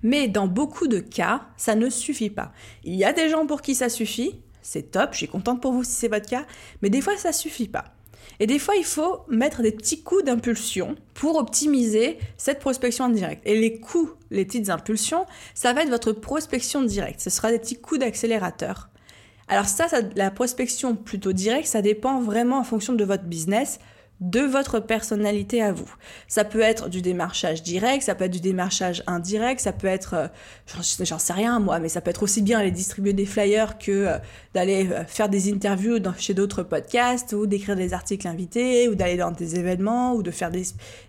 [0.04, 2.54] Mais dans beaucoup de cas, ça ne suffit pas.
[2.86, 5.74] Il y a des gens pour qui ça suffit, c'est top, je suis contente pour
[5.74, 6.46] vous si c'est votre cas,
[6.82, 7.97] mais des fois, ça suffit pas.
[8.40, 13.42] Et des fois, il faut mettre des petits coups d'impulsion pour optimiser cette prospection indirecte.
[13.46, 17.22] Et les coups, les petites impulsions, ça va être votre prospection directe.
[17.22, 18.90] Ce sera des petits coups d'accélérateur.
[19.48, 23.80] Alors ça, ça, la prospection plutôt directe, ça dépend vraiment en fonction de votre business
[24.20, 25.90] de votre personnalité à vous.
[26.28, 30.14] Ça peut être du démarchage direct, ça peut être du démarchage indirect, ça peut être,
[30.16, 30.28] euh,
[31.04, 33.92] j'en sais rien moi, mais ça peut être aussi bien aller distribuer des flyers que
[33.92, 34.18] euh,
[34.54, 39.18] d'aller euh, faire des interviews chez d'autres podcasts ou d'écrire des articles invités ou d'aller
[39.18, 40.64] dans des événements ou de faire des,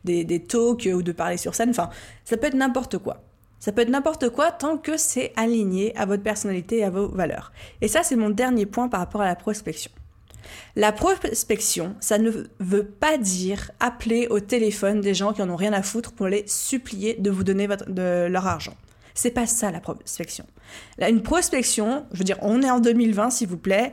[0.05, 1.71] des, des talks ou de parler sur scène.
[1.71, 1.89] Enfin,
[2.25, 3.23] ça peut être n'importe quoi.
[3.59, 7.09] Ça peut être n'importe quoi tant que c'est aligné à votre personnalité et à vos
[7.09, 7.53] valeurs.
[7.81, 9.91] Et ça, c'est mon dernier point par rapport à la prospection.
[10.77, 12.31] La prospection, ça ne
[12.61, 16.29] veut pas dire appeler au téléphone des gens qui en ont rien à foutre pour
[16.29, 18.75] les supplier de vous donner de leur argent.
[19.15, 20.47] C'est pas ça la prospection.
[21.01, 23.91] une prospection, je veux dire, on est en 2020 s'il vous plaît,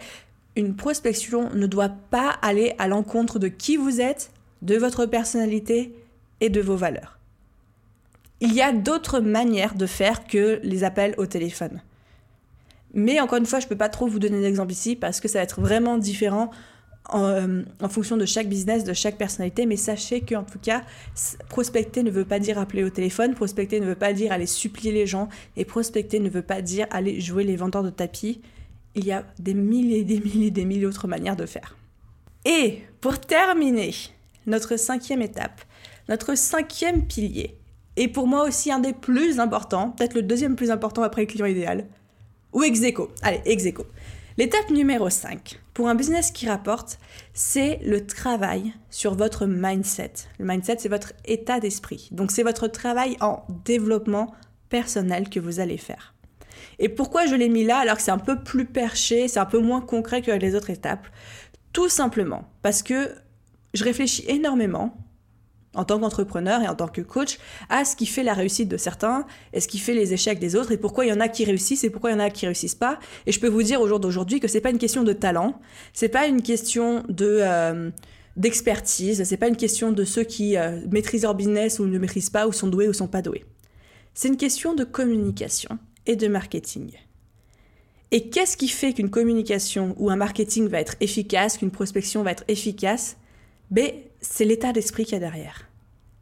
[0.55, 5.93] une prospection ne doit pas aller à l'encontre de qui vous êtes, de votre personnalité
[6.41, 7.17] et de vos valeurs.
[8.39, 11.81] Il y a d'autres manières de faire que les appels au téléphone.
[12.95, 15.27] Mais encore une fois, je ne peux pas trop vous donner d'exemple ici parce que
[15.27, 16.49] ça va être vraiment différent
[17.13, 19.65] euh, en, fonction de chaque business, de chaque personnalité.
[19.65, 20.81] Mais sachez qu'en tout cas,
[21.49, 24.93] prospecter ne veut pas dire appeler au téléphone, prospecter ne veut pas dire aller supplier
[24.93, 25.27] les gens,
[25.57, 28.41] et prospecter ne veut pas dire aller jouer les vendeurs de tapis.
[28.95, 31.77] Il y a des milliers, des milliers, des milliers d'autres manières de faire.
[32.45, 33.93] Et pour terminer,
[34.47, 35.61] notre cinquième étape,
[36.07, 37.57] notre cinquième pilier,
[37.97, 41.27] et pour moi aussi un des plus importants, peut-être le deuxième plus important après le
[41.27, 41.87] client idéal,
[42.55, 42.81] ou ex
[43.21, 43.65] Allez, ex
[44.37, 46.99] L'étape numéro 5 pour un business qui rapporte,
[47.33, 50.13] c'est le travail sur votre mindset.
[50.39, 52.07] Le mindset, c'est votre état d'esprit.
[52.11, 54.33] Donc, c'est votre travail en développement
[54.69, 56.13] personnel que vous allez faire.
[56.79, 59.45] Et pourquoi je l'ai mis là alors que c'est un peu plus perché, c'est un
[59.45, 61.07] peu moins concret que les autres étapes?
[61.73, 63.11] Tout simplement parce que
[63.73, 64.95] je réfléchis énormément
[65.75, 67.37] en tant qu'entrepreneur et en tant que coach,
[67.69, 70.55] à ce qui fait la réussite de certains et ce qui fait les échecs des
[70.55, 72.29] autres et pourquoi il y en a qui réussissent et pourquoi il y en a
[72.29, 72.99] qui réussissent pas.
[73.25, 75.59] Et je peux vous dire au jour d'aujourd'hui que c'est pas une question de talent,
[75.93, 77.91] c'est pas une question de euh,
[78.35, 82.29] d'expertise, c'est pas une question de ceux qui euh, maîtrisent leur business ou ne maîtrisent
[82.29, 83.45] pas ou sont doués ou sont pas doués.
[84.13, 86.91] C'est une question de communication et de marketing.
[88.11, 92.31] Et qu'est-ce qui fait qu'une communication ou un marketing va être efficace, qu'une prospection va
[92.31, 93.17] être efficace?
[93.71, 95.64] Ben, C'est l'état d'esprit qu'il y a derrière.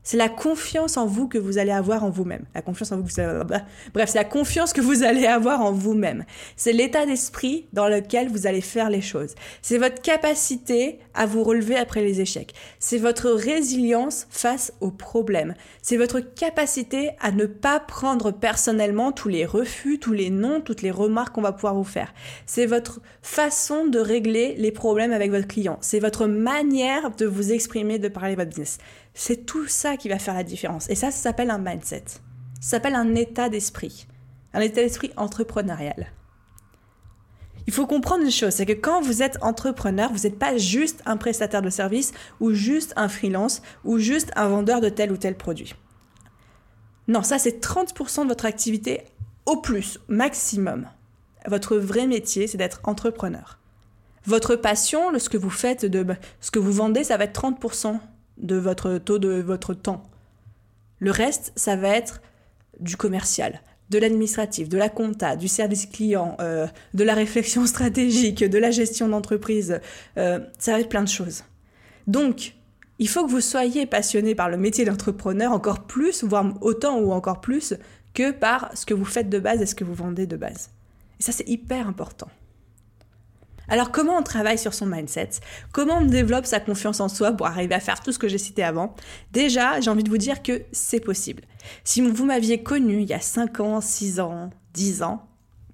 [0.04, 2.44] C'est la confiance en vous que vous allez avoir en vous-même.
[2.54, 3.64] La confiance en vous que vous allez...
[3.94, 6.26] Bref, c'est la confiance que vous allez avoir en vous-même.
[6.58, 9.34] C'est l'état d'esprit dans lequel vous allez faire les choses.
[9.62, 12.54] C'est votre capacité à vous relever après les échecs.
[12.80, 15.54] C'est votre résilience face aux problèmes.
[15.82, 20.82] C'est votre capacité à ne pas prendre personnellement tous les refus, tous les noms, toutes
[20.82, 22.14] les remarques qu'on va pouvoir vous faire.
[22.46, 25.78] C'est votre façon de régler les problèmes avec votre client.
[25.82, 28.80] C'est votre manière de vous exprimer, de parler votre business.
[29.14, 30.90] C'est tout ça qui va faire la différence.
[30.90, 32.06] Et ça, ça s'appelle un mindset.
[32.60, 34.08] Ça s'appelle un état d'esprit.
[34.54, 36.08] Un état d'esprit entrepreneurial.
[37.66, 41.02] Il faut comprendre une chose, c'est que quand vous êtes entrepreneur, vous n'êtes pas juste
[41.06, 45.18] un prestataire de service ou juste un freelance ou juste un vendeur de tel ou
[45.18, 45.74] tel produit.
[47.08, 49.04] Non, ça c'est 30% de votre activité
[49.46, 50.88] au plus, maximum.
[51.48, 53.60] Votre vrai métier, c'est d'être entrepreneur.
[54.26, 56.06] Votre passion, ce que vous faites, de,
[56.40, 58.00] ce que vous vendez, ça va être 30%
[58.38, 60.04] de votre taux de votre temps.
[61.00, 62.22] Le reste, ça va être
[62.80, 68.44] du commercial, de l'administratif, de la compta, du service client, euh, de la réflexion stratégique,
[68.44, 69.80] de la gestion d'entreprise.
[70.18, 71.44] Euh, ça va être plein de choses.
[72.08, 72.56] Donc,
[73.00, 77.12] il faut que vous soyez passionné par le métier d'entrepreneur encore plus, voire autant ou
[77.12, 77.74] encore plus,
[78.14, 80.70] que par ce que vous faites de base et ce que vous vendez de base.
[81.20, 82.28] Et ça, c'est hyper important.
[83.68, 85.30] Alors comment on travaille sur son mindset?
[85.72, 88.38] Comment on développe sa confiance en soi pour arriver à faire tout ce que j'ai
[88.38, 88.96] cité avant?
[89.32, 91.44] Déjà, j'ai envie de vous dire que c'est possible.
[91.84, 95.28] Si vous m'aviez connu il y a 5 ans, 6 ans, 10 ans,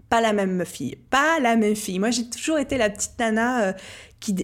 [0.10, 2.00] pas la même fille, pas la même fille.
[2.00, 3.74] Moi, j'ai toujours été la petite nana euh,
[4.20, 4.36] qui,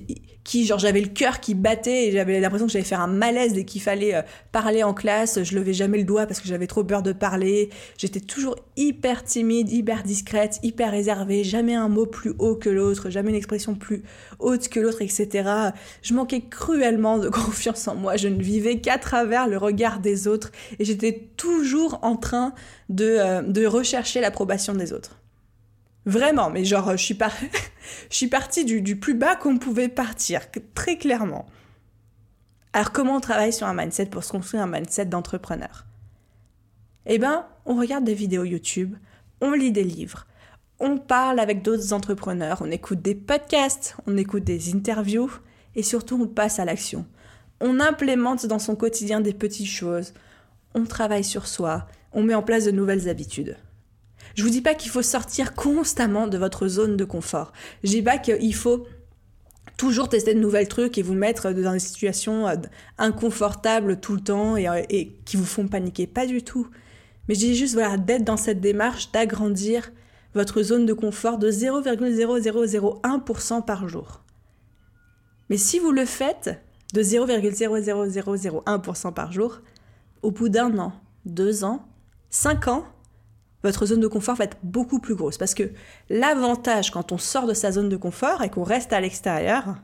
[0.44, 3.54] qui, genre, j'avais le cœur qui battait et j'avais l'impression que j'allais faire un malaise
[3.54, 5.42] dès qu'il fallait euh, parler en classe.
[5.44, 7.72] Je levais jamais le doigt parce que j'avais trop peur de parler.
[7.98, 11.44] J'étais toujours hyper timide, hyper discrète, hyper réservée.
[11.44, 14.04] Jamais un mot plus haut que l'autre, jamais une expression plus
[14.38, 15.50] haute que l'autre, etc.
[16.04, 18.18] Je manquais cruellement de confiance en moi.
[18.18, 22.54] Je ne vivais qu'à travers le regard des autres et j'étais toujours en train
[22.90, 25.18] de, euh, de rechercher l'approbation des autres.
[26.06, 27.18] Vraiment, mais genre, je suis,
[28.10, 30.42] suis partie du, plus bas qu'on pouvait partir,
[30.74, 31.46] très clairement.
[32.74, 35.86] Alors, comment on travaille sur un mindset pour se construire un mindset d'entrepreneur?
[37.08, 38.96] Eh bien, on regarde des vidéos YouTube,
[39.42, 40.28] on lit des livres,
[40.80, 45.32] on parle avec d'autres entrepreneurs, on écoute des podcasts, on écoute des interviews
[45.76, 47.06] et surtout on passe à l'action.
[47.62, 50.14] On implémente dans son quotidien des petites choses,
[50.74, 53.56] on travaille sur soi, on met en place de nouvelles habitudes.
[54.36, 57.54] Je vous dis pas qu'il faut sortir constamment de votre zone de confort.
[57.84, 58.86] Je dis pas qu'il faut
[59.78, 62.56] toujours tester de nouvelles trucs et vous mettre dans des situations euh,
[62.98, 66.08] inconfortables tout le temps et, euh, et qui vous font paniquer.
[66.08, 66.68] Pas du tout.
[67.28, 69.92] Mais je dis juste voilà, d'être dans cette démarche d'agrandir
[70.34, 74.22] votre zone de confort de 0,0001% par jour.
[75.50, 76.62] Mais si vous le faites
[76.94, 79.62] de 0,00001% par jour,
[80.22, 80.92] au bout d'un an,
[81.26, 81.88] deux ans,
[82.30, 82.86] cinq ans,
[83.66, 85.38] votre zone de confort va être beaucoup plus grosse.
[85.38, 85.70] Parce que
[86.10, 89.76] l'avantage quand on sort de sa zone de confort et qu'on reste à l'extérieur,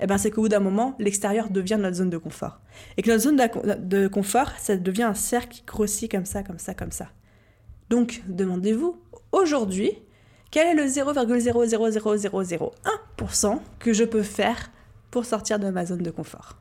[0.00, 2.60] eh ben c'est qu'au bout d'un moment, l'extérieur devient notre zone de confort.
[2.96, 6.58] Et que notre zone de confort, ça devient un cercle qui grossit comme ça, comme
[6.58, 7.08] ça, comme ça.
[7.90, 8.98] Donc, demandez-vous,
[9.32, 9.92] aujourd'hui,
[10.50, 14.70] quel est le 0,00001% que je peux faire
[15.10, 16.56] pour sortir de ma zone de confort?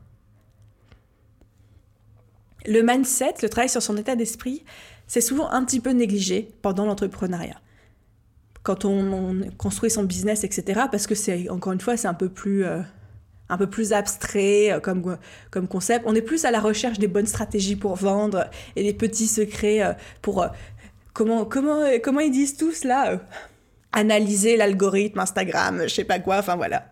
[2.65, 4.65] Le mindset, le travail sur son état d'esprit,
[5.09, 7.59] c'est souvent un petit peu négligé pendant l'entrepreneuriat.
[8.61, 12.29] Quand on, construit son business, etc., parce que c'est, encore une fois, c'est un peu
[12.29, 12.81] plus, euh,
[13.49, 15.17] un peu plus abstrait euh, comme,
[15.49, 16.05] comme concept.
[16.07, 19.81] On est plus à la recherche des bonnes stratégies pour vendre et des petits secrets
[19.81, 20.45] euh, pour...
[21.13, 23.19] comment, comment, comment ils disent tous là
[23.91, 26.85] Analyser l'algorithme Instagram, je sais pas quoi, enfin voilà.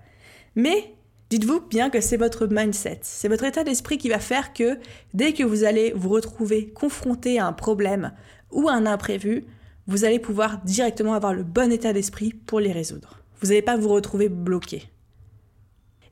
[0.56, 0.96] Mais
[1.30, 4.80] Dites-vous bien que c'est votre mindset, c'est votre état d'esprit qui va faire que
[5.14, 8.14] dès que vous allez vous retrouver confronté à un problème
[8.52, 9.46] ou à un imprévu,
[9.88, 13.22] vous allez pouvoir directement avoir le bon état d'esprit pour les résoudre.
[13.42, 14.84] Vous n'allez pas vous retrouver bloqué.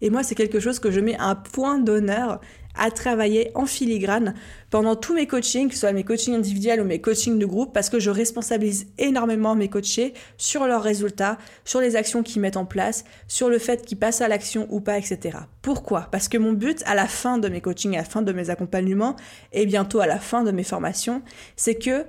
[0.02, 2.42] Et moi, c'est quelque chose que je mets un point d'honneur
[2.78, 4.34] à travailler en filigrane
[4.70, 7.74] pendant tous mes coachings, que ce soit mes coachings individuels ou mes coachings de groupe,
[7.74, 12.58] parce que je responsabilise énormément mes coachés sur leurs résultats, sur les actions qu'ils mettent
[12.58, 15.38] en place, sur le fait qu'ils passent à l'action ou pas, etc.
[15.62, 16.08] Pourquoi?
[16.12, 18.50] Parce que mon but à la fin de mes coachings, à la fin de mes
[18.50, 19.16] accompagnements,
[19.54, 21.22] et bientôt à la fin de mes formations,
[21.56, 22.06] c'est que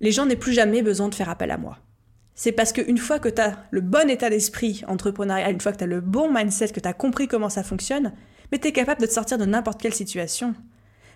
[0.00, 1.78] les gens n'aient plus jamais besoin de faire appel à moi
[2.38, 5.78] c'est parce qu'une fois que tu as le bon état d'esprit entrepreneurial, une fois que
[5.78, 8.12] tu as le bon mindset, que tu as compris comment ça fonctionne,
[8.50, 10.54] mais tu es capable de te sortir de n'importe quelle situation.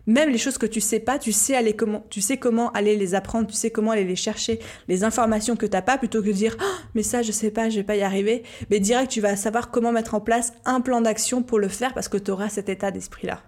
[0.06, 2.96] Même les choses que tu sais pas, tu sais, aller comment, tu sais comment aller
[2.96, 4.58] les apprendre, tu sais comment aller les chercher,
[4.88, 7.52] les informations que tu n'as pas, plutôt que de dire oh, mais ça je sais
[7.52, 8.42] pas, je vais pas y arriver.
[8.70, 11.94] Mais direct, tu vas savoir comment mettre en place un plan d'action pour le faire
[11.94, 13.42] parce que tu auras cet état d'esprit-là.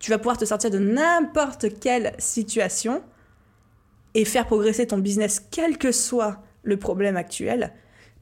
[0.00, 3.02] Tu vas pouvoir te sortir de n'importe quelle situation
[4.14, 7.72] et faire progresser ton business, quel que soit le problème actuel,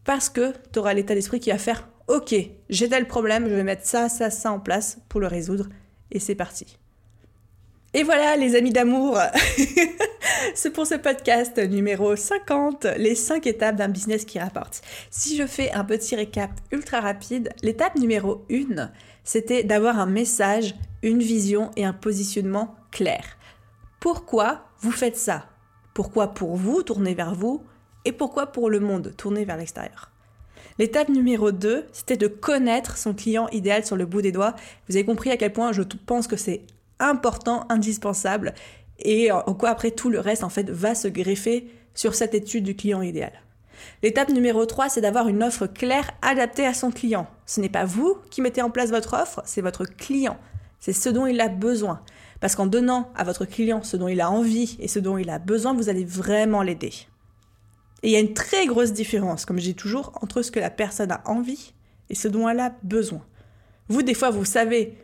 [0.04, 2.34] parce que tu auras l'état d'esprit qui va faire Ok,
[2.68, 5.68] j'ai tel problème, je vais mettre ça, ça, ça en place pour le résoudre,
[6.10, 6.76] et c'est parti.
[7.94, 9.18] Et voilà les amis d'amour,
[10.54, 14.82] c'est pour ce podcast numéro 50, les 5 étapes d'un business qui rapporte.
[15.10, 18.90] Si je fais un petit récap ultra rapide, l'étape numéro 1,
[19.22, 23.24] c'était d'avoir un message, une vision et un positionnement clair.
[23.98, 25.46] Pourquoi vous faites ça?
[25.94, 27.62] Pourquoi pour vous, tourner vers vous
[28.04, 30.13] et pourquoi pour le monde, tourner vers l'extérieur?
[30.78, 34.56] L'étape numéro 2, c'était de connaître son client idéal sur le bout des doigts.
[34.88, 36.62] Vous avez compris à quel point je pense que c'est
[36.98, 38.54] important, indispensable,
[38.98, 42.64] et en quoi après tout le reste en fait va se greffer sur cette étude
[42.64, 43.32] du client idéal.
[44.02, 47.26] L'étape numéro 3, c'est d'avoir une offre claire adaptée à son client.
[47.46, 50.38] Ce n'est pas vous qui mettez en place votre offre, c'est votre client.
[50.80, 52.00] C'est ce dont il a besoin.
[52.40, 55.30] Parce qu'en donnant à votre client ce dont il a envie et ce dont il
[55.30, 56.92] a besoin, vous allez vraiment l'aider.
[58.04, 60.60] Et il y a une très grosse différence, comme je dis toujours, entre ce que
[60.60, 61.72] la personne a envie
[62.10, 63.24] et ce dont elle a besoin.
[63.88, 64.98] Vous, des fois, vous savez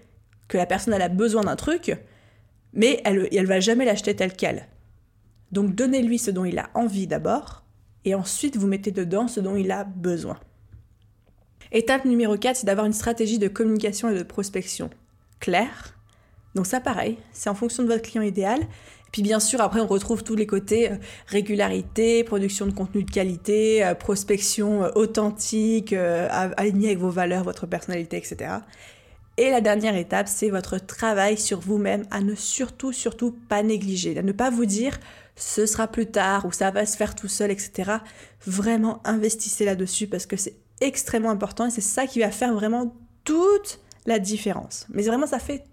[0.48, 1.96] que la personne a besoin d'un truc,
[2.74, 4.68] mais elle ne va jamais l'acheter tel quel.
[5.50, 7.64] Donc donnez-lui ce dont il a envie d'abord,
[8.04, 10.38] et ensuite vous mettez dedans ce dont il a besoin.
[11.72, 14.90] Étape numéro 4, c'est d'avoir une stratégie de communication et de prospection
[15.38, 15.96] claire.
[16.54, 18.60] Donc ça pareil, c'est en fonction de votre client idéal,
[19.12, 20.96] puis bien sûr, après, on retrouve tous les côtés euh,
[21.26, 27.66] régularité, production de contenu de qualité, euh, prospection euh, authentique, alignée avec vos valeurs, votre
[27.66, 28.58] personnalité, etc.
[29.36, 34.16] Et la dernière étape, c'est votre travail sur vous-même à ne surtout, surtout pas négliger,
[34.18, 34.98] à ne pas vous dire
[35.36, 37.92] ce sera plus tard ou ça va se faire tout seul, etc.
[38.46, 42.94] Vraiment investissez là-dessus parce que c'est extrêmement important et c'est ça qui va faire vraiment
[43.24, 44.86] toute la différence.
[44.90, 45.64] Mais vraiment, ça fait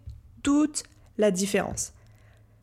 [0.43, 0.83] toute
[1.17, 1.91] la différence.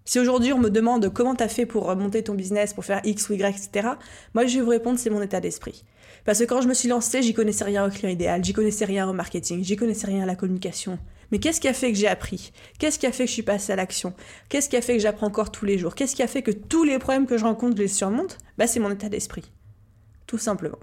[0.06, 3.30] Si aujourd'hui on me demande comment t'as fait pour monter ton business, pour faire X
[3.30, 3.88] ou Y, etc.,
[4.34, 5.84] moi je vais vous répondre c'est mon état d'esprit.
[6.24, 8.84] Parce que quand je me suis lancée, j'y connaissais rien au client idéal, j'y connaissais
[8.84, 10.98] rien au marketing, j'y connaissais rien à la communication.
[11.30, 12.52] Mais qu'est-ce qui a fait que j'ai appris?
[12.78, 14.12] Qu'est-ce qui a fait que je suis passée à l'action?
[14.48, 15.94] Qu'est-ce qui a fait que j'apprends encore tous les jours?
[15.94, 18.38] Qu'est-ce qui a fait que tous les problèmes que je rencontre, je les surmonte?
[18.58, 19.50] Bah c'est mon état d'esprit.
[20.26, 20.78] Tout simplement.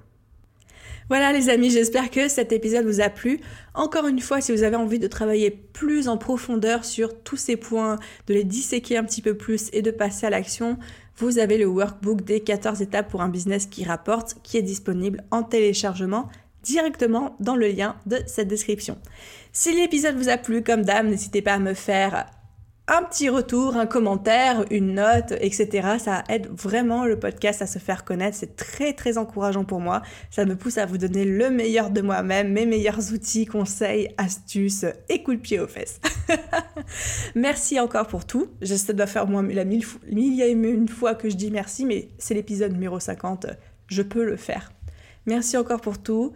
[1.12, 3.41] Voilà les amis, j'espère que cet épisode vous a plu.
[3.74, 7.57] Encore une fois, si vous avez envie de travailler plus en profondeur sur tous ces
[7.57, 10.78] points, de les disséquer un petit peu plus et de passer à l'action,
[11.18, 15.22] vous avez le workbook des 14 étapes pour un business qui rapporte qui est disponible
[15.32, 16.30] en téléchargement
[16.64, 18.97] directement dans le lien de cette description.
[19.51, 22.28] Si l'épisode vous a plu, comme d'hab, n'hésitez pas à me faire
[22.88, 25.97] un petit retour, un commentaire, une note, etc.
[25.97, 28.36] Ça aide vraiment le podcast à se faire connaître.
[28.36, 30.01] C'est très très encourageant pour moi.
[30.29, 34.86] Ça me pousse à vous donner le meilleur de moi-même, mes meilleurs outils, conseils, astuces
[35.09, 36.01] et coups de pied aux fesses.
[37.36, 38.47] merci encore pour tout.
[38.61, 42.34] Je doit faire moins la mille, millième une fois que je dis merci, mais c'est
[42.34, 43.47] l'épisode numéro 50.
[43.88, 44.71] Je peux le faire.
[45.27, 46.34] Merci encore pour tout.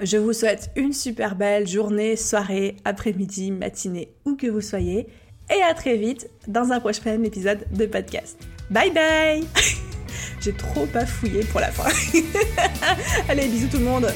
[0.00, 5.08] Je vous souhaite une super belle journée, soirée, après-midi, matinée, où que vous soyez
[5.54, 8.38] et à très vite dans un prochain épisode de podcast.
[8.70, 9.44] Bye bye
[10.40, 11.90] J'ai trop bafouillé pour la fin.
[13.28, 14.12] Allez, bisous tout le monde